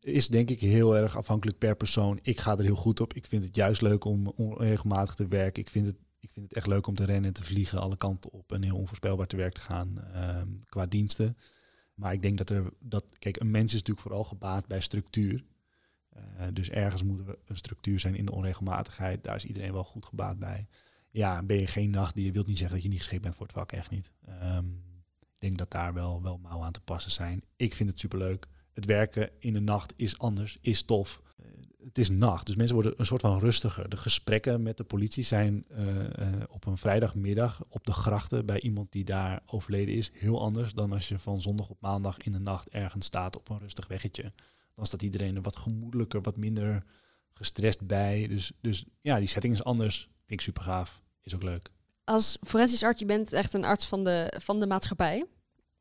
[0.00, 2.18] is denk ik heel erg afhankelijk per persoon.
[2.22, 3.12] Ik ga er heel goed op.
[3.14, 5.62] Ik vind het juist leuk om onregelmatig te werken.
[5.62, 7.96] Ik vind het, ik vind het echt leuk om te rennen en te vliegen alle
[7.96, 11.36] kanten op en heel onvoorspelbaar te werk te gaan ehm, qua diensten.
[11.94, 15.44] Maar ik denk dat er dat kijk, een mens is natuurlijk vooral gebaat bij structuur.
[16.08, 19.24] Eh, dus ergens moet er een structuur zijn in de onregelmatigheid.
[19.24, 20.66] Daar is iedereen wel goed gebaat bij.
[21.12, 23.54] Ja, ben je geen nachtdier, wil niet zeggen dat je niet geschikt bent voor het
[23.54, 24.10] vak, echt niet.
[24.26, 24.66] Ehm,
[25.20, 27.42] ik denk dat daar wel, wel aan te passen zijn.
[27.56, 31.22] Ik vind het superleuk het werken in de nacht is anders, is tof.
[31.36, 31.46] Eh,
[31.84, 33.88] het is nacht, dus mensen worden een soort van rustiger.
[33.88, 38.60] De gesprekken met de politie zijn eh, eh, op een vrijdagmiddag op de grachten bij
[38.60, 42.32] iemand die daar overleden is heel anders dan als je van zondag op maandag in
[42.32, 44.32] de nacht ergens staat op een rustig weggetje.
[44.74, 46.84] Dan staat iedereen er wat gemoedelijker, wat minder
[47.32, 48.26] gestrest bij.
[48.28, 50.08] Dus, dus ja, die setting is anders.
[50.32, 51.02] Vind ik super gaaf.
[51.22, 51.70] Is ook leuk.
[52.04, 55.24] Als forensisch arts, je bent echt een arts van de, van de maatschappij.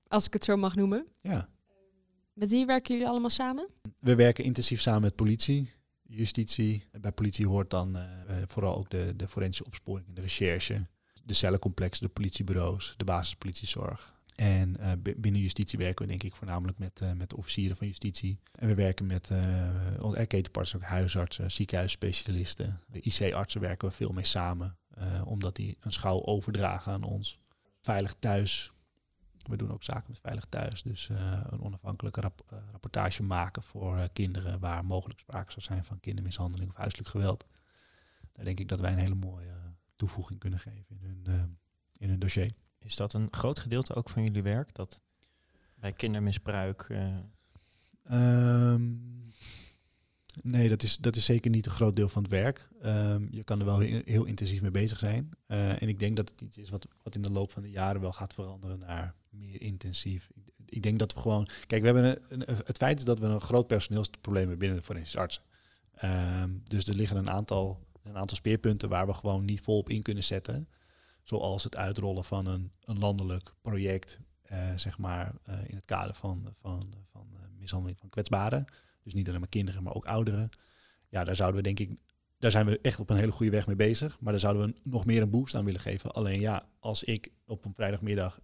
[0.08, 1.08] Als ik het zo mag noemen.
[1.22, 1.50] Ja.
[2.34, 3.68] Met wie werken jullie allemaal samen?
[4.00, 6.84] we werken intensief samen met politie, justitie.
[7.02, 8.04] Bij politie hoort dan uh,
[8.46, 10.88] vooral ook de, de forensische opsporing en de recherche.
[11.24, 14.21] De cellencomplexen, de politiebureaus, de basispolitiezorg.
[14.42, 17.88] En uh, binnen justitie werken we denk ik voornamelijk met, uh, met de officieren van
[17.88, 18.40] justitie.
[18.52, 22.80] En we werken met uh, ketenpartners, ook huisartsen, ziekenhuisspecialisten.
[22.88, 24.78] De IC-artsen werken we veel mee samen,
[25.24, 27.40] omdat die een schouw overdragen aan ons.
[27.80, 28.72] Veilig thuis.
[29.50, 30.82] We doen ook zaken met Veilig Thuis.
[30.82, 31.10] Dus
[31.50, 36.78] een onafhankelijke rap rapportage maken voor kinderen waar mogelijk sprake zou zijn van kindermishandeling of
[36.78, 37.46] huiselijk geweld.
[38.32, 39.54] Daar denk ik dat wij een hele mooie
[39.96, 41.58] toevoeging kunnen geven in hun,
[41.98, 42.52] in hun dossier.
[42.84, 44.74] Is dat een groot gedeelte ook van jullie werk?
[44.74, 45.02] Dat
[45.76, 46.88] bij kindermisbruik.
[46.89, 47.17] Uh...
[48.12, 49.26] Um,
[50.44, 52.70] nee, dat is, dat is zeker niet een groot deel van het werk.
[52.86, 55.30] Um, je kan er wel heel, intensief mee bezig zijn.
[55.48, 57.70] Uh, en ik denk dat het iets is wat, wat in de loop van de
[57.70, 60.30] jaren wel gaat veranderen naar meer intensief.
[60.65, 61.50] Ik, denk dat we gewoon.
[61.67, 64.84] Kijk, we hebben een, het feit is dat we een groot personeelsprobleem hebben binnen de
[64.84, 65.44] forensische artsen.
[66.04, 70.02] Um, dus er liggen een aantal, een aantal speerpunten waar we gewoon niet volop in
[70.02, 70.67] kunnen zetten.
[71.24, 74.20] Zoals het uitrollen van een, een landelijk project,
[74.52, 76.82] uh, zeg maar, uh, in het kader van, van,
[77.12, 78.66] van uh, mishandeling van kwetsbaren.
[79.04, 80.50] Dus niet alleen maar kinderen, maar ook ouderen.
[81.10, 82.00] Ja, daar zouden we denk ik,
[82.38, 84.20] daar zijn we echt op een hele goede weg mee bezig.
[84.20, 86.12] Maar daar zouden we nog meer een boost aan willen geven.
[86.12, 88.40] Alleen ja, als ik op een vrijdagmiddag,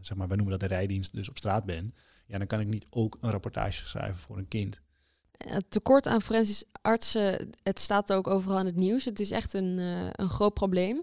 [0.00, 1.94] zeg maar, wij noemen dat de rijdienst, dus op straat ben.
[2.26, 4.80] Ja, dan kan ik niet ook een rapportage schrijven voor een kind.
[5.36, 9.04] Het tekort aan forensisch artsen, het staat ook overal in het nieuws.
[9.04, 9.78] Het is echt een,
[10.12, 11.02] een groot probleem.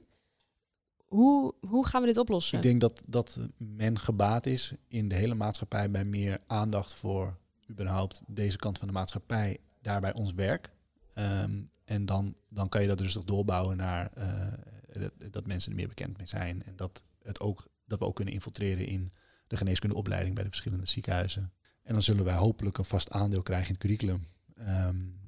[1.05, 2.57] Hoe, hoe gaan we dit oplossen?
[2.57, 7.37] Ik denk dat, dat men gebaat is in de hele maatschappij bij meer aandacht voor
[7.69, 10.71] überhaupt deze kant van de maatschappij, daarbij ons werk.
[11.13, 14.53] Um, en dan, dan kan je dat rustig doorbouwen naar uh,
[14.93, 16.63] dat, dat, mensen er meer bekend mee zijn.
[16.63, 19.11] En dat, het ook, dat we ook kunnen infiltreren in
[19.47, 21.53] de geneeskundeopleiding bij de verschillende ziekenhuizen.
[21.83, 24.25] En dan zullen wij hopelijk een vast aandeel krijgen in het curriculum.
[24.59, 25.19] Um,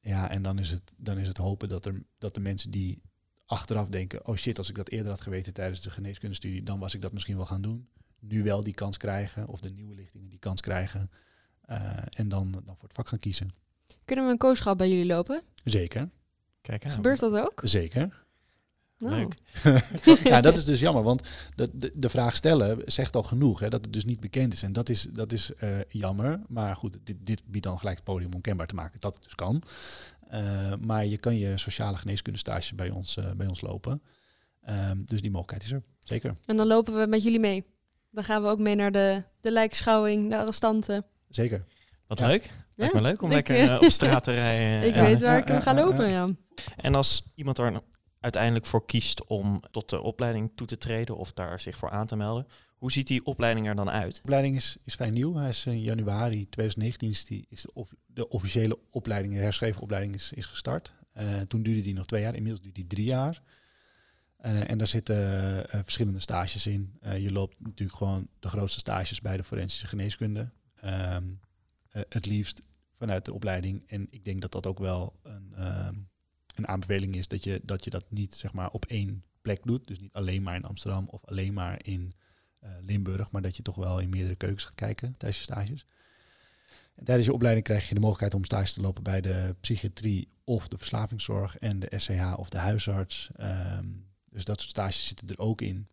[0.00, 3.02] ja, en dan is het, dan is het hopen dat, er, dat de mensen die
[3.46, 6.94] achteraf denken, oh shit, als ik dat eerder had geweten tijdens de geneeskundestudie, dan was
[6.94, 7.88] ik dat misschien wel gaan doen.
[8.18, 11.10] Nu wel die kans krijgen, of de nieuwe lichtingen die kans krijgen.
[11.70, 13.52] Uh, en dan, dan voor het vak gaan kiezen.
[14.04, 15.42] Kunnen we een kooschap bij jullie lopen?
[15.64, 16.10] Zeker.
[16.60, 16.90] Kijk aan.
[16.90, 17.60] Gebeurt dat ook?
[17.64, 18.24] Zeker.
[18.98, 19.14] Nou.
[19.16, 19.34] Leuk.
[20.32, 23.68] ja, dat is dus jammer, want de, de, de, vraag stellen zegt al genoeg, hè,
[23.68, 24.62] dat het dus niet bekend is.
[24.62, 28.04] En dat is, dat is uh, jammer, maar goed, dit, dit biedt dan gelijk het
[28.04, 29.62] podium om kenbaar te maken dat het dus kan.
[30.34, 34.02] Uh, maar je kan je sociale geneeskundestage bij ons, uh, bij ons lopen.
[34.68, 36.36] Um, dus die mogelijkheid is er, zeker.
[36.44, 37.64] En dan lopen we met jullie mee.
[38.10, 41.04] Dan gaan we ook mee naar de, de lijkschouwing, de arrestanten.
[41.28, 41.64] Zeker.
[42.06, 42.26] Wat ja.
[42.26, 42.50] leuk.
[42.76, 44.88] Lijkt me leuk om lekker uh, op straat te rijden.
[44.88, 46.28] ik weet waar ik hem ga lopen, ja.
[46.76, 47.72] En als iemand er
[48.20, 52.06] uiteindelijk voor kiest om tot de opleiding toe te treden of daar zich voor aan
[52.06, 52.46] te melden,
[52.84, 54.14] hoe ziet die opleiding er dan uit?
[54.14, 55.34] De opleiding is, vrij nieuw.
[55.34, 59.82] Hij is in januari 2019 is, die, is de, of, de, officiële opleiding, de herschreven
[59.82, 60.94] opleiding, is, is gestart.
[61.16, 63.42] Uh, toen duurde die nog twee jaar, inmiddels duurt die drie jaar.
[64.44, 66.98] Uh, en daar zitten uh, verschillende stages in.
[67.18, 70.50] je loopt natuurlijk gewoon de grootste stages bij de forensische geneeskunde.
[70.84, 71.40] Um,
[71.90, 72.62] het liefst
[72.98, 73.82] vanuit de opleiding.
[73.86, 76.08] En ik denk dat dat ook wel een, um,
[76.54, 79.86] een aanbeveling is dat je, dat je dat niet zeg maar, op één plek doet.
[79.86, 82.12] Dus niet alleen maar in Amsterdam of alleen maar in
[82.80, 85.86] Limburg, maar dat je toch wel in meerdere keukens gaat kijken tijdens je stages.
[86.94, 90.28] En tijdens je opleiding krijg je de mogelijkheid om stage te lopen bij de psychiatrie
[90.44, 93.30] of de verslavingszorg en de SCH of de huisarts.
[93.40, 95.88] Um, dus dat soort stages zitten er ook in.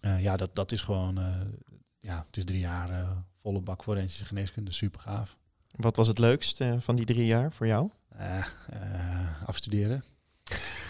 [0.00, 1.40] Uh, ja, dat, dat is gewoon, uh,
[2.00, 3.06] ja, het is drie jaar
[3.42, 5.36] volle bak forensische geneeskunde, super gaaf.
[5.70, 7.90] Wat was het leukste van die drie jaar voor jou?
[9.46, 10.04] afstuderen.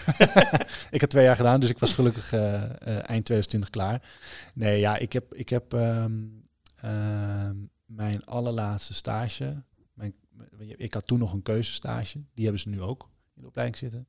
[0.91, 4.11] ik heb twee jaar gedaan, dus ik was gelukkig uh, uh, eind 2020 klaar.
[4.55, 6.49] Nee, ja, ik heb, ik heb um,
[6.85, 7.51] uh,
[7.85, 9.63] mijn allerlaatste stage.
[9.93, 10.15] Mijn,
[10.59, 12.25] ik had toen nog een keuzestage.
[12.35, 14.09] Die hebben ze nu ook in de opleiding zitten.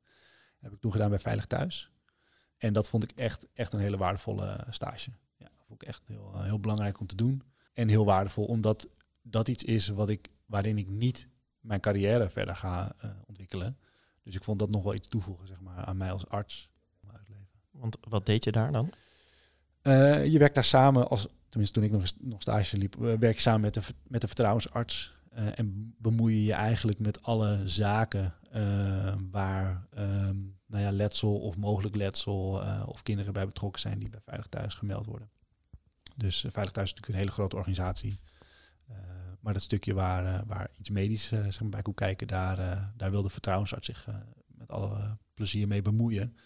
[0.58, 1.90] heb ik toen gedaan bij Veilig Thuis.
[2.56, 5.10] En dat vond ik echt, echt een hele waardevolle stage.
[5.36, 7.42] Ja, dat vond ik echt heel, heel belangrijk om te doen.
[7.72, 8.88] En heel waardevol, omdat
[9.22, 11.28] dat iets is wat ik, waarin ik niet
[11.60, 13.76] mijn carrière verder ga ontwikkelen.
[14.22, 16.71] Dus ik vond dat nog wel iets toevoegen zeg maar, aan mij als arts.
[17.72, 18.92] Want wat deed je daar dan?
[19.82, 23.34] Uh, je werkt daar samen, als, tenminste toen ik nog, nog stage liep, uh, werk
[23.34, 25.16] je samen met de, met de vertrouwensarts.
[25.38, 28.34] Uh, en bemoei je je eigenlijk met alle zaken
[29.30, 34.20] waar um, nou ja, letsel of mogelijk letsel of kinderen bij betrokken zijn die bij
[34.24, 35.30] Veilig Thuis gemeld worden.
[36.16, 38.20] Dus Veilig Thuis is natuurlijk een hele grote organisatie.
[39.40, 41.32] Maar dat stukje waar, waar iets medisch
[41.64, 44.08] bij kon kijken, daar, daar wil de vertrouwensarts zich
[44.46, 46.36] met alle plezier mee bemoeien.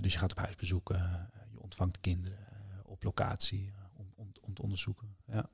[0.00, 0.88] Dus je gaat op huisbezoek,
[1.52, 2.38] je ontvangt kinderen
[2.84, 5.16] op locatie om, om, om te onderzoeken.
[5.26, 5.48] Ja.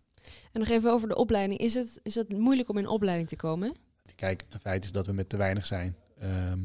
[0.52, 1.60] En nog even over de opleiding.
[1.60, 3.74] Is het, is het moeilijk om in opleiding te komen?
[4.14, 5.96] Kijk, een feit is dat we met te weinig zijn.
[6.18, 6.60] Ehm,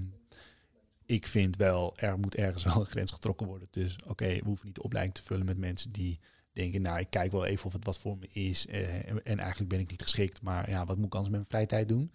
[1.05, 3.67] ik vind wel, er moet ergens wel een grens getrokken worden.
[3.71, 6.19] Dus oké, we hoeven niet de opleiding te vullen met mensen die
[6.53, 8.67] denken, nou, ik kijk wel even of het wat voor me is.
[8.67, 11.39] eh, en, en eigenlijk ben ik niet geschikt, maar ja, wat moet ik anders met
[11.39, 12.11] mijn vrije tijd doen?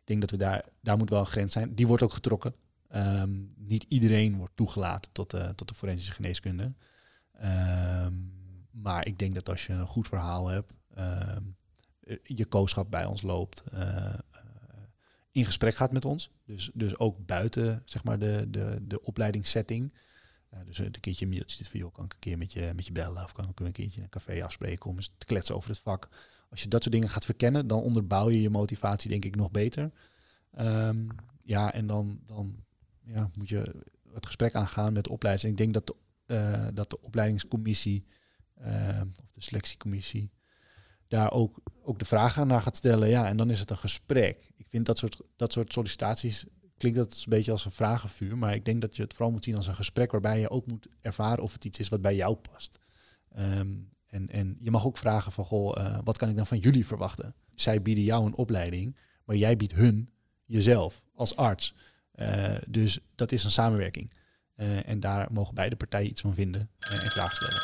[0.00, 1.74] Ik denk dat we daar, daar moet wel een grens zijn.
[1.74, 2.54] Die wordt ook getrokken.
[2.94, 6.72] Ehm, niet iedereen wordt toegelaten tot, de tot de forensische geneeskunde.
[7.32, 8.12] Ehm,
[8.70, 11.42] maar ik denk dat als je een goed verhaal hebt, ehm,
[12.00, 14.14] eh, je kooschap bij ons loopt, eh, eh,
[15.32, 16.30] in gesprek gaat met ons.
[16.44, 19.92] Dus, dus ook buiten zeg maar, de, de, de opleidingssetting.
[20.66, 22.86] Dus een keertje een mailtje dit van, joh, kan ik een keer met je, met
[22.86, 25.54] je bellen of kan ik een keertje in een café afspreken om eens te kletsen
[25.54, 26.08] over het vak.
[26.50, 29.50] Als je dat soort dingen gaat verkennen, dan onderbouw je je motivatie denk ik nog
[29.50, 29.90] beter.
[31.42, 32.64] Ja, en dan, dan
[33.04, 35.52] ja, moet je het gesprek aangaan met de opleiding.
[35.52, 35.94] Ik denk dat de,
[36.26, 38.04] uh, dat de opleidingscommissie
[38.60, 40.30] uh, of de selectiecommissie
[41.08, 43.08] daar ook, ook de vragen naar gaat stellen.
[43.08, 44.52] Ja, en dan is het een gesprek.
[44.56, 46.46] Ik vind dat soort, dat soort sollicitaties
[46.76, 49.44] klinkt dat een beetje als een vragenvuur, maar ik denk dat je het vooral moet
[49.44, 52.16] zien als een gesprek waarbij je ook moet ervaren of het iets is wat bij
[52.16, 52.78] jou past.
[53.38, 56.58] Um, en, en je mag ook vragen van, goh, uh, wat kan ik dan van
[56.58, 57.34] jullie verwachten?
[57.54, 60.10] Zij bieden jou een opleiding, maar jij biedt hun
[60.44, 61.74] jezelf als arts.
[62.16, 64.12] Uh, dus dat is een samenwerking.
[64.56, 67.62] Uh, en daar mogen beide partijen iets van vinden en vragen stellen.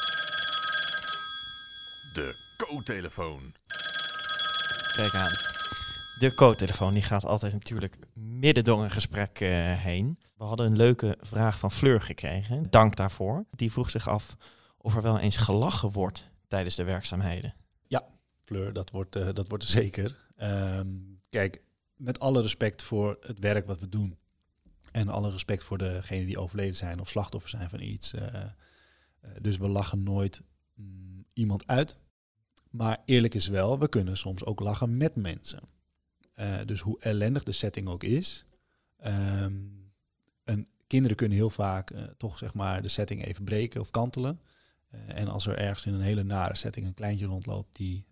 [2.12, 3.54] De co-telefoon.
[4.94, 5.32] Kijk aan.
[6.18, 9.48] De co-telefoon die gaat altijd natuurlijk midden door een gesprek uh,
[9.82, 10.18] heen.
[10.36, 12.70] We hadden een leuke vraag van Fleur gekregen.
[12.70, 13.44] Dank daarvoor.
[13.50, 14.36] Die vroeg zich af
[14.76, 17.54] of er wel eens gelachen wordt tijdens de werkzaamheden.
[17.86, 18.04] Ja,
[18.44, 20.16] Fleur, dat wordt, uh, dat wordt er zeker.
[20.42, 21.62] Um, kijk,
[21.96, 24.18] met alle respect voor het werk wat we doen.
[24.92, 28.14] En alle respect voor degenen die overleden zijn of slachtoffer zijn van iets.
[28.14, 28.20] Uh,
[29.40, 30.42] dus we lachen nooit
[30.74, 31.96] mm, iemand uit.
[32.70, 35.60] Maar eerlijk is wel, we kunnen soms ook lachen met mensen.
[36.34, 38.44] Uh, dus hoe ellendig de setting ook is.
[40.44, 44.40] En kinderen kunnen heel vaak toch zeg maar de setting even breken of kantelen.
[45.06, 48.06] En als er ergens in een hele nare setting een kleintje rondloopt die,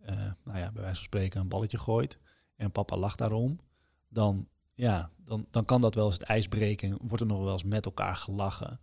[0.45, 2.19] nou ja, bij wijze van spreken een balletje gooit
[2.57, 3.61] en papa lacht daarom,
[4.09, 4.49] dan,
[4.79, 6.99] ja, dan, dan kan dat wel eens het ijs breken.
[7.01, 8.81] Wordt er nog wel eens met elkaar gelachen.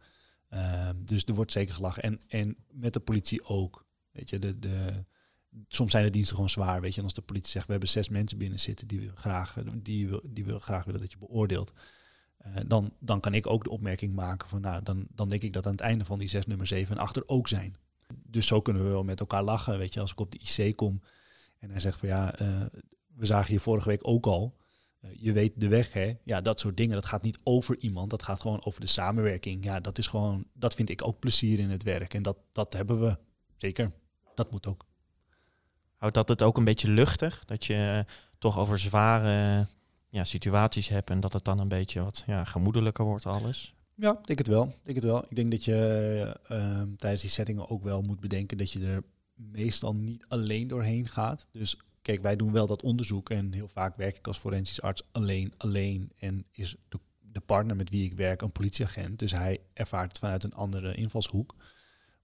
[0.49, 2.03] Uh, dus er wordt zeker gelachen.
[2.03, 3.85] En, en met de politie ook.
[4.11, 5.03] Weet je, de, de,
[5.67, 6.81] soms zijn de diensten gewoon zwaar.
[6.81, 9.11] Weet je, en als de politie zegt, we hebben zes mensen binnen zitten die we
[9.15, 11.73] graag, die die we graag willen dat je beoordeelt.
[12.45, 15.53] Uh, dan, dan kan ik ook de opmerking maken van, nou, dan, dan denk ik
[15.53, 17.75] dat aan het einde van die zes nummer zeven en achter ook zijn.
[18.23, 19.77] Dus zo kunnen we wel met elkaar lachen.
[19.77, 21.01] Weet je, als ik op de IC kom
[21.59, 22.65] en hij zegt van ja, uh,
[23.15, 24.55] we zagen je vorige week ook al.
[25.05, 26.13] Uh, je weet de weg, hè?
[26.23, 26.95] Ja, dat soort dingen.
[26.95, 28.09] Dat gaat niet over iemand.
[28.09, 29.63] Dat gaat gewoon over de samenwerking.
[29.63, 32.13] Ja, dat is gewoon, dat vind ik ook plezier in het werk.
[32.13, 33.17] En dat, dat hebben we
[33.57, 33.91] zeker.
[34.35, 34.85] Dat moet ook.
[35.95, 37.45] Houdt dat het ook een beetje luchtig?
[37.45, 39.67] Dat je uh, toch over zware
[40.09, 43.73] ja, situaties hebt en dat het dan een beetje wat ja, gemoedelijker wordt alles?
[43.95, 44.63] Ja, ik denk het wel.
[44.65, 45.23] Ik denk het wel.
[45.29, 49.03] Ik denk dat je uh, tijdens die settingen ook wel moet bedenken dat je er
[49.33, 51.47] meestal niet alleen doorheen gaat.
[51.51, 55.03] Dus kijk, wij doen wel dat onderzoek en heel vaak werk ik als forensisch arts
[55.11, 56.11] alleen, alleen.
[56.19, 56.99] En is de,
[57.45, 59.19] partner met wie ik werk een politieagent.
[59.19, 61.55] Dus hij ervaart het vanuit een andere invalshoek.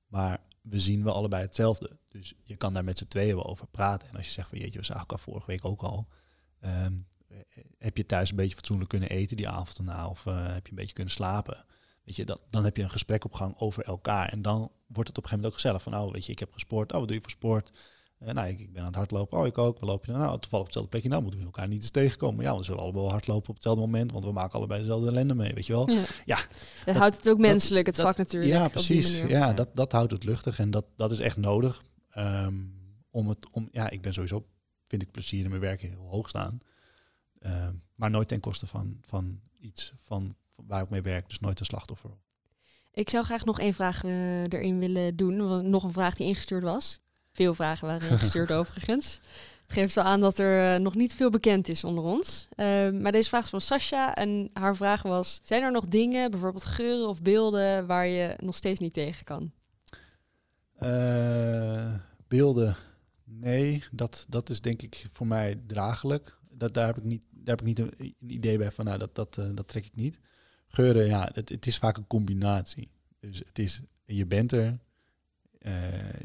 [0.07, 1.97] Maar we zien wel allebei hetzelfde.
[2.09, 4.09] Dus je kan daar met z'n tweeën wel over praten.
[4.09, 6.07] En als je zegt van jeetje, we zagen elkaar vorige week ook al.
[6.65, 7.07] Um,
[7.77, 10.07] heb je thuis een beetje fatsoenlijk kunnen eten die avond daarna?
[10.09, 11.65] Of uh, heb je een beetje kunnen slapen?
[12.03, 14.29] Weet je, dat, dan heb je een gesprek op gang over elkaar.
[14.29, 15.81] En dan wordt het op een gegeven moment ook gezellig.
[15.81, 16.91] Van nou, weet je, ik heb gesport.
[16.91, 17.71] Oh, wat doe je voor sport?
[18.23, 19.37] Uh, nou, ik, ik, ben aan het hardlopen.
[19.37, 19.79] Oh, ik ook.
[19.79, 21.09] We lopen nou, toevallig op hetzelfde plekje.
[21.09, 22.43] Nou, moeten we elkaar niet eens tegenkomen.
[22.43, 24.11] Ja, we zullen allemaal hardlopen op hetzelfde moment.
[24.11, 25.89] Want we maken allebei dezelfde ellende mee, weet je wel?
[25.89, 26.03] Ja.
[26.25, 26.47] ja dat,
[26.85, 28.51] dat, houdt het ook menselijk, het vak natuurlijk.
[28.51, 29.19] Ja, precies.
[29.19, 30.59] Ja, ja, Dat, dat houdt het luchtig.
[30.59, 31.83] En dat, dat is echt nodig.
[32.17, 34.45] Um, om het, om, ja, ik ben sowieso,
[34.87, 36.59] vind ik plezier in mijn werk heel hoog staan.
[37.39, 41.27] Uh, maar nooit ten koste van, van iets van, van waar ik mee werk.
[41.27, 42.11] Dus nooit een slachtoffer.
[42.91, 45.69] Ik zou graag nog één vraag uh, erin willen doen.
[45.69, 47.00] Nog een vraag die ingestuurd was.
[47.31, 49.19] Veel vragen waren ingestuurd overigens.
[49.71, 52.47] Het geeft zo aan dat er uh, nog niet veel bekend is onder ons.
[52.55, 55.39] Uh, maar deze vraag is van Sascha en haar vraag was...
[55.43, 57.85] Zijn er nog dingen, bijvoorbeeld geuren of beelden...
[57.85, 59.51] waar je nog steeds niet tegen kan?
[60.81, 61.93] Uh,
[62.27, 62.75] beelden,
[63.23, 63.83] nee.
[63.91, 66.37] Dat, dat is denk ik voor mij draaglijk.
[66.49, 68.85] Dat, daar, heb ik niet, daar heb ik niet een, een idee bij van...
[68.85, 70.19] nou, dat, dat, uh, dat trek ik niet.
[70.67, 72.91] Geuren, ja, het, het is vaak een combinatie.
[73.19, 74.79] Dus het is, je bent er,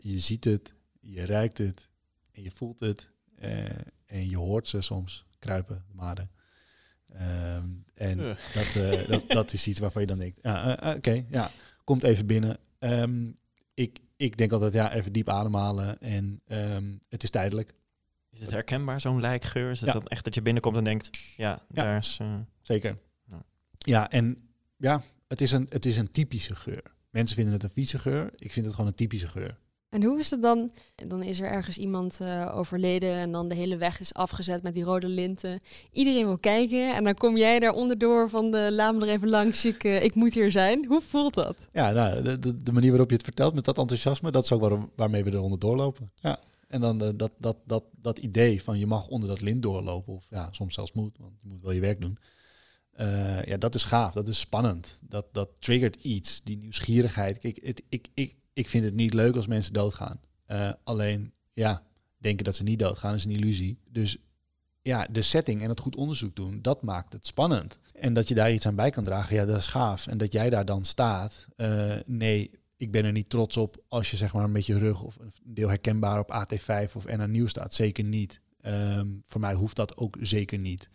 [0.01, 0.75] je ziet het,
[1.13, 1.89] je ruikt het
[2.33, 3.11] en je voelt het.
[3.43, 3.65] Uh,
[4.07, 6.31] en je hoort ze soms kruipen, de maden.
[7.13, 8.37] Um, en ja.
[8.55, 11.51] dat, uh, dat, dat is iets waarvan je dan denkt, ah, uh, oké, okay, ja,
[11.85, 12.59] komt even binnen.
[12.79, 13.39] Um,
[13.75, 17.75] ik, ik denk altijd, ja, even diep ademhalen en ehm, het is tijdelijk.
[18.31, 19.71] Is het herkenbaar, zo'n lijkgeur?
[19.71, 19.95] Is het Ja.
[19.95, 22.17] dan echt dat je binnenkomt en denkt, ja, daar is...
[22.21, 22.99] eh, Zeker.
[23.25, 23.43] Ja.
[23.79, 24.39] Ja, en
[24.77, 26.83] ja, het is, een, het is een typische geur.
[27.11, 28.31] Mensen vinden het een vieze geur.
[28.37, 29.59] Ik vind het gewoon een typische geur.
[29.97, 30.71] En hoe is het dan?
[31.07, 34.75] Dan is er ergens iemand eh, overleden en dan de hele weg is afgezet met
[34.75, 35.61] die rode linten.
[35.93, 39.29] Iedereen wil kijken en dan kom jij daar onderdoor van de laat me er even
[39.29, 40.87] langs, ik, eh, ik moet hier zijn.
[40.87, 41.69] Hoe voelt dat?
[41.73, 44.91] Ja, nou, de, manier waarop je het vertelt met dat enthousiasme, dat is ook waarom,
[44.97, 46.11] waarmee we eronder doorlopen.
[46.15, 46.39] Ja.
[46.69, 50.15] En dan eh, dat, dat, dat, dat idee van je mag onder dat lint doorlopen,
[50.15, 52.19] of ja, soms zelfs moet, want je moet wel je werk doen.
[53.45, 54.99] Ja, dat is gaaf, dat is spannend.
[55.01, 57.39] Dat, dat triggert iets, die nieuwsgierigheid.
[57.39, 60.21] Kijk, ik, ik, ik vind het niet leuk als mensen doodgaan.
[60.47, 61.83] Eh, alleen, ja,
[62.19, 63.79] denken dat ze niet doodgaan is een illusie.
[63.91, 64.17] Dus
[64.83, 67.79] ja, de setting en het goed onderzoek doen, dat maakt het spannend.
[67.93, 70.07] En dat je daar iets aan bij kan dragen, ja, dat is gaaf.
[70.07, 74.11] En dat jij daar dan staat, eh, nee, ik ben er niet trots op als
[74.11, 77.51] je zeg maar met je rug of een deel herkenbaar op AT5 of NA Nieuws
[77.51, 77.75] staat.
[77.75, 78.41] Zeker niet.
[78.61, 80.91] Ehm, voor mij hoeft dat ook zeker niet.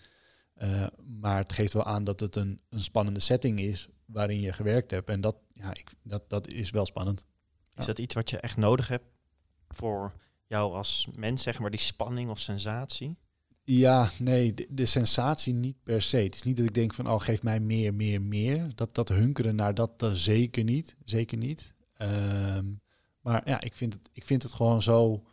[0.53, 0.88] Eh,
[1.20, 4.91] maar het geeft wel aan dat het een, een spannende setting is waarin je gewerkt
[4.91, 5.09] hebt.
[5.09, 7.26] En dat, ja, ik, dat, dat is wel spannend.
[7.76, 9.06] Is dat iets wat je echt nodig hebt
[9.68, 10.14] voor
[10.48, 13.18] jou als mens, zeg maar, die spanning of sensatie?
[13.64, 16.18] Ja, nee, de, sensatie niet per se.
[16.18, 18.76] Het is niet dat ik denk van, oh, geef mij meer, meer, meer.
[18.76, 20.96] Dat, dat hunkeren naar dat, dat zeker niet.
[21.06, 21.74] Zeker niet.
[21.94, 22.66] Ehm,
[23.22, 25.24] maar ja, ik vind, het, ik vind het gewoon zo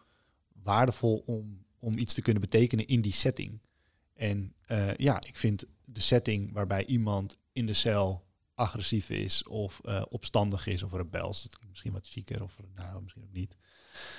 [0.62, 3.60] waardevol om, om iets te kunnen betekenen in die setting.
[4.14, 8.24] En eh, ja, ik vind de setting waarbij iemand in de cel
[8.58, 13.02] agressief is of eh, opstandig is of rebels, dat klinkt misschien wat chiquer of nou,
[13.02, 13.56] misschien ook niet.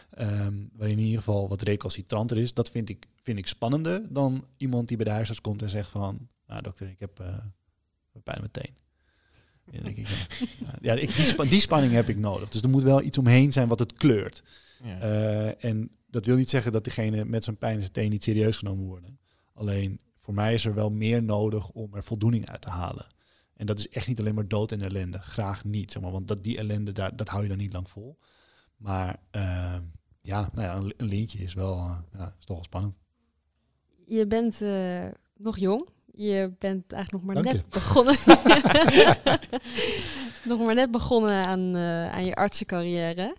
[0.10, 4.46] Ehm, waarin in ieder geval wat recalcitranter is, dat vind ik, vind ik spannender dan
[4.58, 7.38] iemand die bij de huisarts komt en zegt van, nou dokter, ik heb eh,
[8.24, 8.76] pijn meteen.
[9.72, 10.76] Ja, denk ik, ja.
[10.82, 12.50] ja, ik, die, spa- die spanning heb ik nodig.
[12.50, 14.44] Dus er moet wel iets omheen zijn wat het kleurt.
[14.84, 15.00] Ja.
[15.00, 18.24] Eh, en dat wil niet zeggen dat diegene met zijn pijn in zijn teen niet
[18.24, 19.20] serieus genomen worden.
[19.54, 23.06] Alleen voor mij is er wel meer nodig om er voldoening uit te halen.
[23.60, 25.20] En dat is echt niet alleen maar dood en ellende.
[25.20, 27.89] Graag niet, zeg maar, want dat, die ellende, daar, dat hou je dan niet lang
[27.89, 28.18] vol.
[28.78, 29.76] Maar eh,
[30.22, 32.97] ja, nou ja, een, een lintje is wel eh, ja, is toch wel spannend.
[34.05, 35.05] Je bent eh,
[35.38, 35.89] nog jong.
[36.12, 37.80] Je bent eigenlijk nog maar Dank net je.
[37.80, 38.16] begonnen.
[40.51, 43.36] nog maar net begonnen aan, eh, aan je artsencarrière.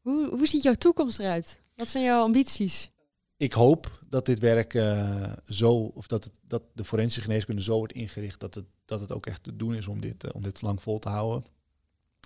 [0.00, 1.62] Hoe, hoe ziet jouw toekomst eruit?
[1.76, 2.90] Wat zijn jouw ambities?
[3.40, 7.76] Ik hoop dat dit werk eh, zo, of dat, het, dat de forensische geneeskunde zo
[7.76, 10.42] wordt ingericht dat het, dat het ook echt te doen is om dit, eh, om
[10.42, 11.44] dit lang vol te houden.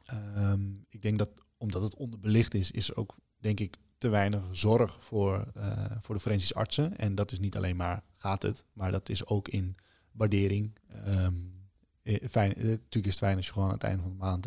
[0.05, 5.05] Ehm, ik denk dat omdat het onderbelicht is, is ook denk ik te weinig zorg
[5.05, 6.99] voor, eh, voor de forensische artsen.
[6.99, 9.77] En dat is niet alleen maar gaat het, maar dat is ook in
[10.13, 10.79] waardering.
[11.05, 11.35] Ehm,
[12.03, 14.45] eh, fijn, natuurlijk is het fijn als je gewoon aan het einde van de maand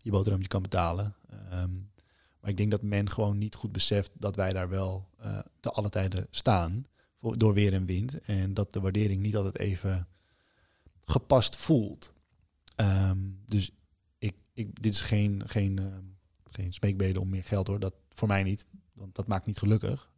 [0.00, 1.14] je boterhammetje kan betalen.
[1.50, 1.70] Ehm,
[2.42, 5.70] maar ik denk dat men gewoon niet goed beseft dat wij daar wel eh, te
[5.70, 6.86] alle tijden staan.
[7.20, 8.20] Voor, door weer en wind.
[8.20, 10.08] En dat de waardering niet altijd even
[11.04, 12.12] gepast voelt.
[12.76, 13.70] Ehm, dus
[14.18, 16.04] ik, ik, dit is geen, geen, ehm,
[16.44, 17.80] geen smeekbeden om meer geld hoor.
[17.80, 18.66] Dat voor mij niet.
[18.92, 20.10] Want dat maakt niet gelukkig.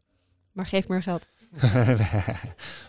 [0.52, 1.28] Maar geef meer geld.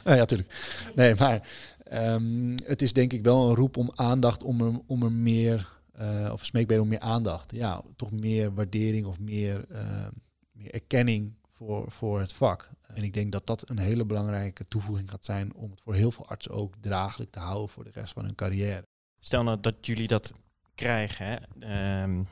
[0.04, 0.54] Nou ja, tuurlijk.
[0.96, 1.48] Nee, maar
[1.84, 5.75] ehm, het is denk ik wel een roep om aandacht, om er, om er meer,
[5.98, 7.52] eh, of smeekbeden om meer aandacht.
[7.52, 10.08] Ja, toch meer waardering of meer, eh,
[10.52, 12.70] meer erkenning voor, voor het vak.
[12.82, 16.12] En ik denk dat dat een hele belangrijke toevoeging gaat zijn om het voor heel
[16.12, 18.88] veel artsen ook draaglijk te houden voor de rest van hun carrière.
[19.20, 20.34] Stel nou dat jullie dat
[20.76, 22.24] krijgen, hè, ehm,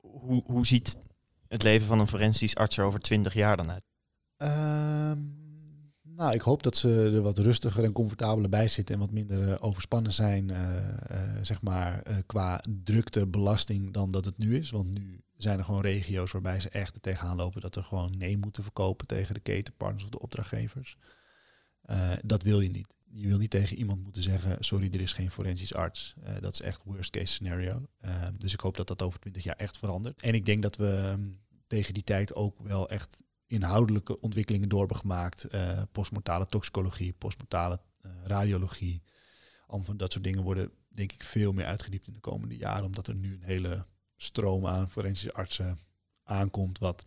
[0.00, 1.00] hoe, hoe ziet
[1.48, 3.82] het leven van een forensisch arts er over 20 jaar dan uit?
[4.36, 5.18] Ehm,
[6.16, 9.52] nou, ik hoop dat ze er wat rustiger en comfortabeler bij zitten en wat minder
[9.52, 14.70] eh, overspannen zijn, eh, eh, zeg maar, qua drukte, belasting dan dat het nu is.
[14.70, 18.14] Want nu zijn er gewoon regio's waarbij ze echt er tegenaan lopen dat er gewoon
[18.18, 20.96] nee moeten verkopen tegen de ketenpartners of de opdrachtgevers.
[22.22, 22.94] Dat wil je niet.
[23.04, 26.14] Je wil niet tegen iemand moeten zeggen, sorry, er is geen forensisch arts.
[26.40, 27.88] Dat is echt worst case scenario.
[28.36, 30.22] Dus ik hoop dat dat over 20 jaar echt verandert.
[30.22, 31.28] En ik denk dat we ehm,
[31.66, 33.16] tegen die tijd ook wel echt
[33.46, 35.44] inhoudelijke ontwikkelingen door gemaakt.
[35.44, 39.02] Eh, postmortale toxicologie, postmortale eh, radiologie.
[39.66, 42.84] Allemaal van dat soort dingen worden denk ik veel meer uitgediept in de komende jaren.
[42.84, 43.86] Omdat er nu een hele
[44.16, 45.78] stroom aan forensische artsen
[46.22, 46.78] aankomt.
[46.78, 47.06] Wat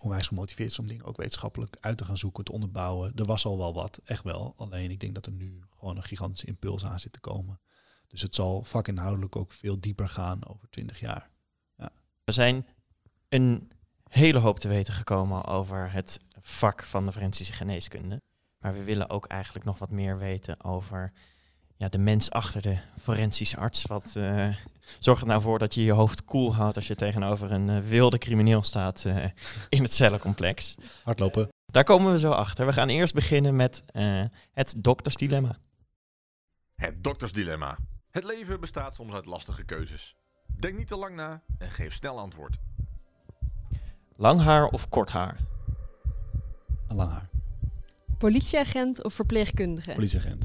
[0.00, 3.12] onwijs gemotiveerd is om dingen ook wetenschappelijk uit te gaan zoeken, te onderbouwen.
[3.14, 4.54] Er was al wel wat, echt wel.
[4.56, 7.60] Alleen ik denk dat er nu gewoon een gigantische impuls aan zit te komen.
[8.06, 11.30] Dus het zal vakinhoudelijk ook veel dieper gaan over 20 jaar.
[12.28, 12.66] We zijn
[13.28, 13.70] een
[14.08, 18.20] hele hoop te weten gekomen over het vak van de forensische geneeskunde.
[18.58, 21.12] Maar we willen ook eigenlijk nog wat meer weten over
[21.76, 23.84] ja, de mens achter de forensische arts.
[23.84, 24.54] Wat uh,
[24.98, 27.70] zorgt er nou voor dat je je hoofd koel cool houdt als je tegenover een
[27.70, 29.24] uh, wilde crimineel staat uh,
[29.68, 30.74] in het cellencomplex?
[31.02, 31.48] Hardlopen.
[31.66, 32.66] Daar komen we zo achter.
[32.66, 33.84] We gaan eerst beginnen met
[34.52, 35.58] het doktersdilemma.
[36.74, 37.78] Het doktersdilemma.
[38.10, 40.16] Het leven bestaat soms uit lastige keuzes.
[40.46, 42.58] Denk niet te lang na en geef snel antwoord.
[44.20, 45.36] Lang haar of kort haar?
[46.88, 47.28] Lang haar.
[48.18, 49.92] Politieagent of verpleegkundige?
[49.92, 50.44] Politieagent.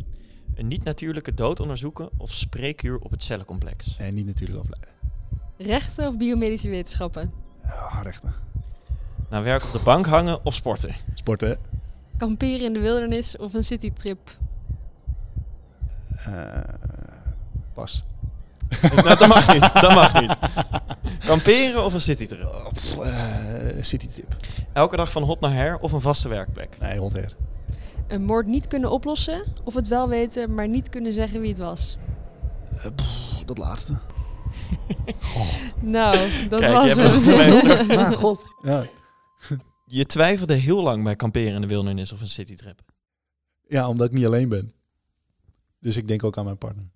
[0.55, 3.97] Een niet-natuurlijke dood onderzoeken of spreekuur op het cellencomplex?
[3.97, 4.89] En niet natuurlijk overlijden.
[5.57, 7.33] Rechten of biomedische wetenschappen?
[7.63, 8.33] Ja, rechten.
[9.29, 10.95] Naar werk op de bank hangen of sporten?
[11.13, 11.59] Sporten.
[12.17, 14.37] Kamperen in de wildernis of een citytrip?
[16.27, 16.57] Uh,
[17.73, 18.05] pas.
[18.95, 19.73] nou, dat mag niet.
[19.73, 20.37] Dat mag niet.
[21.25, 22.71] Kamperen of een citytrip?
[22.99, 23.13] Uh,
[23.81, 24.35] citytrip.
[24.73, 26.77] Elke dag van hot naar her of een vaste werkplek?
[26.79, 27.35] Nee, hot her.
[28.07, 31.59] Een moord niet kunnen oplossen of het wel weten, maar niet kunnen zeggen wie het
[31.59, 31.97] was?
[32.73, 33.97] Uh, pff, dat laatste.
[35.81, 37.89] Nou, dat Kijk, was het.
[37.97, 38.41] ah, god.
[38.61, 38.85] Ja.
[39.85, 42.81] Je twijfelde heel lang bij kamperen in de wildernis of een citytrip.
[43.67, 44.73] Ja, omdat ik niet alleen ben.
[45.79, 46.91] Dus ik denk ook aan mijn partner.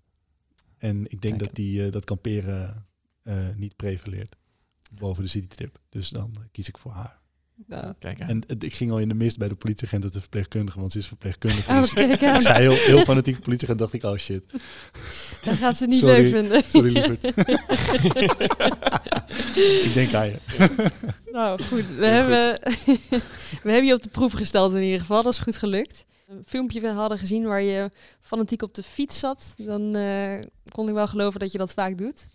[0.78, 2.88] En ik denk dat die uh, dat kamperen
[3.24, 4.36] uh, niet prevaleert
[5.00, 5.80] boven de citytrip.
[5.90, 7.20] Dus dan uh, kies ik voor haar.
[7.68, 7.96] Ja.
[8.00, 8.28] Kijk aan.
[8.28, 10.92] En het, ik ging al in de mist bij de politieagent of de verpleegkundige, want
[10.92, 11.72] ze is verpleegkundige.
[11.72, 14.44] Oh, dus ik zei heel, heel fanatiek politieagent, dacht ik, oh shit.
[15.44, 16.22] Dat gaat ze niet Sorry.
[16.22, 16.64] leuk vinden.
[16.64, 17.24] Sorry, lieverd.
[19.86, 20.40] ik denk aan je.
[21.32, 21.96] Nou, goed.
[21.96, 22.60] We, hebben,
[23.64, 25.24] we hebben je op de proef gesteld in ieder geval.
[25.24, 26.06] Dat is goed gelukt.
[26.28, 29.54] Een filmpje we hadden gezien waar je fanatiek op de fiets zat.
[29.58, 32.28] Dan eh, kon ik wel geloven dat je dat vaak doet.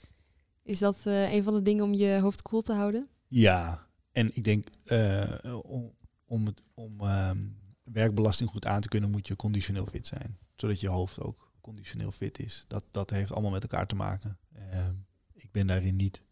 [0.63, 3.09] Is dat eh, een van de dingen om je hoofd koel te houden?
[3.29, 5.93] Ja, en ik denk eh, om,
[6.25, 7.39] om, het, om ehm,
[7.85, 10.39] werkbelasting goed aan te kunnen, moet je conditioneel fit zijn.
[10.55, 12.65] Zodat je hoofd ook conditioneel fit is.
[12.69, 14.39] Dat, dat heeft allemaal met elkaar te maken.
[14.53, 14.95] Ehm,
[15.33, 16.23] ik ben daarin niet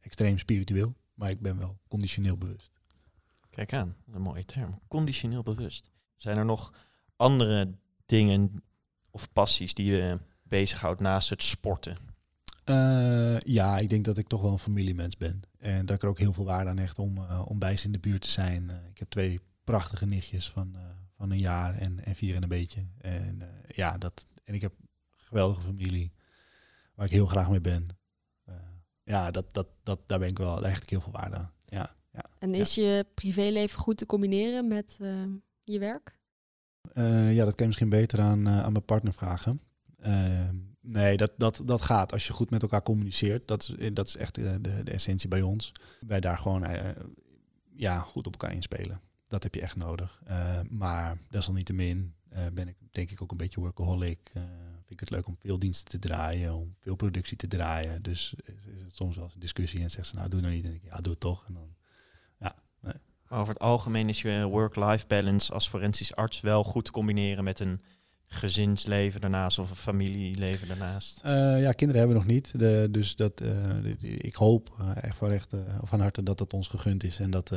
[0.00, 2.70] extreem spiritueel, maar ik ben wel conditioneel bewust.
[3.50, 4.80] Kijk aan, een mooie term.
[4.88, 5.90] Conditioneel bewust.
[6.14, 6.72] Zijn er nog
[7.22, 7.74] andere
[8.06, 8.54] dingen
[9.10, 11.96] of passies die je bezighoudt naast het sporten?
[12.64, 15.42] Uh, ja, ik denk dat ik toch wel een familiemens ben.
[15.58, 17.86] En dat ik er ook heel veel waarde aan hecht om, uh, om bij ze
[17.86, 18.62] in de buurt te zijn.
[18.70, 20.76] Uh, ik heb twee prachtige nichtjes van,
[21.16, 22.86] van een jaar en, en vier en een beetje.
[22.98, 26.12] En ja, dat, en ik heb een geweldige familie
[26.94, 27.86] waar ik heel graag mee ben.
[29.04, 31.52] ja, dat, dat, dat, daar ben ik wel, daar hecht ik heel veel waarde aan.
[31.64, 32.82] Ja, ja, en is ja.
[32.82, 34.96] je privéleven goed te combineren met
[35.64, 36.20] je werk?
[37.34, 39.60] Ja, dat kan je misschien beter aan, aan mijn partner vragen.
[40.00, 43.48] Ehm, Nee, dat, dat, dat gaat als je goed met elkaar communiceert.
[43.48, 45.72] Dat is, dat is echt de, de, essentie bij ons.
[46.06, 46.66] Wij daar gewoon
[47.76, 49.00] ja, goed op elkaar inspelen.
[49.28, 50.22] Dat heb je echt nodig.
[50.28, 52.14] Uh, maar desalniettemin
[52.52, 54.30] ben ik denk ik ook een beetje workaholic.
[54.32, 58.02] vind ik het leuk om veel diensten te draaien, om veel productie te draaien.
[58.02, 60.64] Dus is het soms wel eens een discussie en zegt ze nou doe nou niet.
[60.64, 61.46] En ik ja, doe het toch.
[61.46, 61.74] En dan.
[63.32, 67.60] Over het algemeen is je work-life balance als forensisch arts wel goed te combineren met
[67.60, 67.80] een
[68.26, 71.20] gezinsleven daarnaast of een familieleven daarnaast?
[71.24, 72.58] Uh, ja, kinderen hebben we nog niet.
[72.92, 77.04] Dus dat, de, ik hoop uh, echt van, recht, van harte dat dat ons gegund
[77.04, 77.52] is en dat,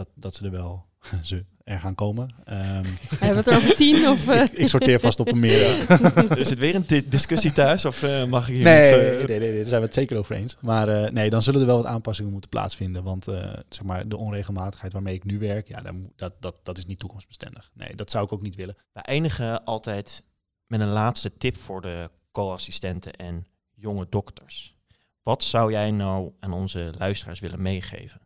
[0.00, 0.86] dat, dat ze er wel
[1.22, 2.34] ze er gaan komen.
[2.48, 2.84] Um, hebben
[3.18, 4.08] we het er over tien?
[4.08, 5.90] Of, ik, ik, sorteer vast op een meer.
[6.38, 9.50] is het weer een di discussie thuis of mag ik hier nee, iets, nee, nee,
[9.50, 10.56] nee, daar zijn we het zeker over eens.
[10.60, 13.02] Maar nee, dan zullen er wel wat aanpassingen moeten plaatsvinden.
[13.02, 13.24] Want
[13.68, 15.82] zeg maar, de onregelmatigheid waarmee ik nu werk, ja,
[16.16, 17.70] dat, dat, dat is niet toekomstbestendig.
[17.74, 18.76] Nee, dat zou ik ook niet willen.
[18.92, 20.22] We eindigen altijd
[20.66, 24.74] met een laatste tip voor de co-assistenten en jonge dokters.
[25.22, 28.20] Wat zou jij nou aan onze luisteraars willen meegeven?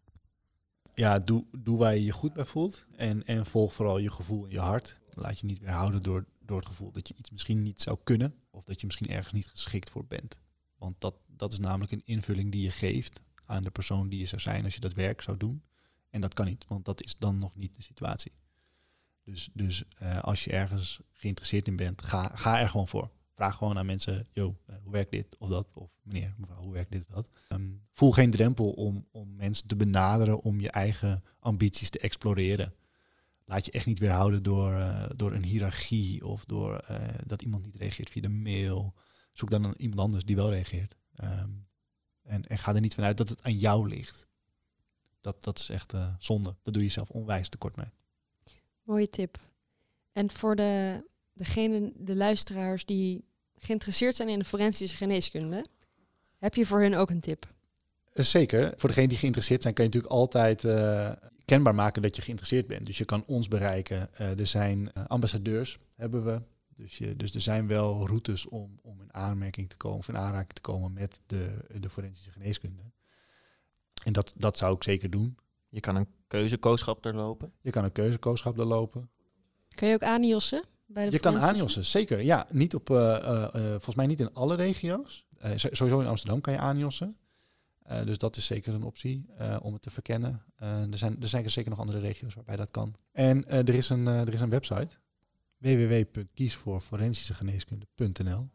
[0.95, 2.87] Ja, doe, doe waar je je goed bij voelt.
[2.97, 5.01] En, en volg vooral je gevoel en je hart.
[5.11, 8.35] Laat je niet weerhouden door, door het gevoel dat je iets misschien niet zou kunnen.
[8.51, 10.39] Of dat je misschien ergens niet geschikt voor bent.
[10.79, 14.27] Want dat, dat is namelijk een invulling die je geeft aan de persoon die je
[14.27, 15.63] zou zijn als je dat werk zou doen.
[16.11, 18.33] En dat kan niet, want dat is dan nog niet de situatie.
[19.25, 23.11] Dus, dus uh, als je ergens geïnteresseerd in bent, ga, ga er gewoon voor.
[23.35, 25.69] Vraag gewoon aan mensen, yo, uh, hoe werkt dit of dat?
[25.75, 27.29] Of meneer, mevrouw, hoe werkt dit of dat?
[27.49, 32.75] Um, voel geen drempel om, om mensen te benaderen om je eigen ambities te exploreren.
[33.45, 36.85] Laat je echt niet weerhouden door, uh, door een hiërarchie of door
[37.27, 38.95] dat iemand niet reageert via de mail.
[39.33, 40.97] Zoek dan een, iemand anders die wel reageert.
[41.23, 41.67] Um,
[42.23, 44.29] en, en ga er niet vanuit dat het aan jou ligt.
[45.21, 46.55] Dat, dat is echt zonde.
[46.63, 47.89] Dat doe je zelf onwijs tekort mee.
[48.83, 49.39] Mooie tip.
[50.13, 51.03] En voor de,
[51.35, 53.25] degene, de luisteraars die
[53.57, 55.65] geïnteresseerd zijn in de forensische geneeskunde,
[56.39, 57.53] heb je voor hun ook een tip?
[58.13, 58.73] Zeker.
[58.77, 61.13] Voor degene die geïnteresseerd zijn, kan je natuurlijk altijd uh,
[61.45, 62.87] kenbaar maken dat je geïnteresseerd bent.
[62.87, 64.11] Dus je kan ons bereiken.
[64.21, 66.41] Uh, er zijn ambassadeurs, hebben we,
[66.77, 70.17] Dus, je, dus er zijn wel routes om, om in aanmerking te komen of in
[70.17, 72.83] aanraking te komen met de, de forensische geneeskunde.
[74.05, 75.37] En dat, dat zou ik zeker doen.
[75.69, 77.53] Je kan een keuzekooschap er lopen.
[77.61, 79.11] Je kan een keuzekooschap doorlopen.
[79.69, 80.63] Kan je ook aanjossen?
[80.87, 82.23] Bij de Je kan aanjossen, zeker.
[82.23, 85.27] Ja, niet op, eh, eh, eh, volgens mij niet in alle regio's.
[85.39, 87.17] Eh, sowieso in Amsterdam kan je aanjossen.
[87.83, 90.43] Eh, dus dat is zeker een optie eh, om het te verkennen.
[90.57, 92.95] Eh, er, zijn, er zijn zeker nog andere regio's waarbij dat kan.
[93.13, 94.97] En eh, er, is een, eh, er is een website.
[95.59, 98.49] www.kiesvoorforensischegeneeskunde.nl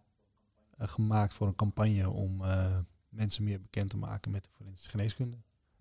[0.77, 2.77] eh, Gemaakt voor een campagne om eh,
[3.09, 5.37] mensen meer bekend te maken met de forensische geneeskunde.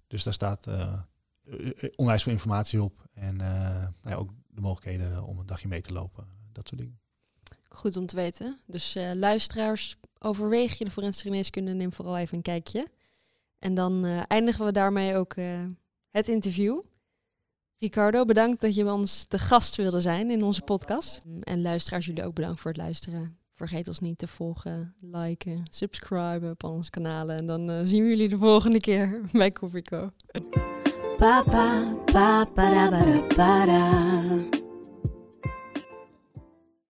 [0.07, 0.93] Dus daar staat eh,
[1.45, 3.07] eh, eh, onwijs veel informatie op.
[3.15, 3.49] En eh,
[3.81, 6.27] nou ja, ook de mogelijkheden om een dagje mee te lopen.
[6.59, 7.01] Dat soort dingen.
[7.69, 8.59] Goed om te weten.
[8.67, 12.89] Dus eh, luisteraars, overweeg je de forensische geneeskunde, neem vooral even een kijkje.
[13.59, 15.65] En dan eh, eindigen we daarmee ook eh,
[16.11, 16.83] het interview.
[17.79, 21.21] Ricardo, bedankt dat je bij ons de gast wilde zijn in onze podcast.
[21.41, 23.39] En luisteraars, jullie ook bedankt voor het luisteren.
[23.55, 27.37] Vergeet ons niet te volgen, liken, subscriben op onze kanalen.
[27.37, 30.11] En dan zien we jullie de volgende keer bij Koffieko.
[31.19, 34.58] Pa pa pa para para para.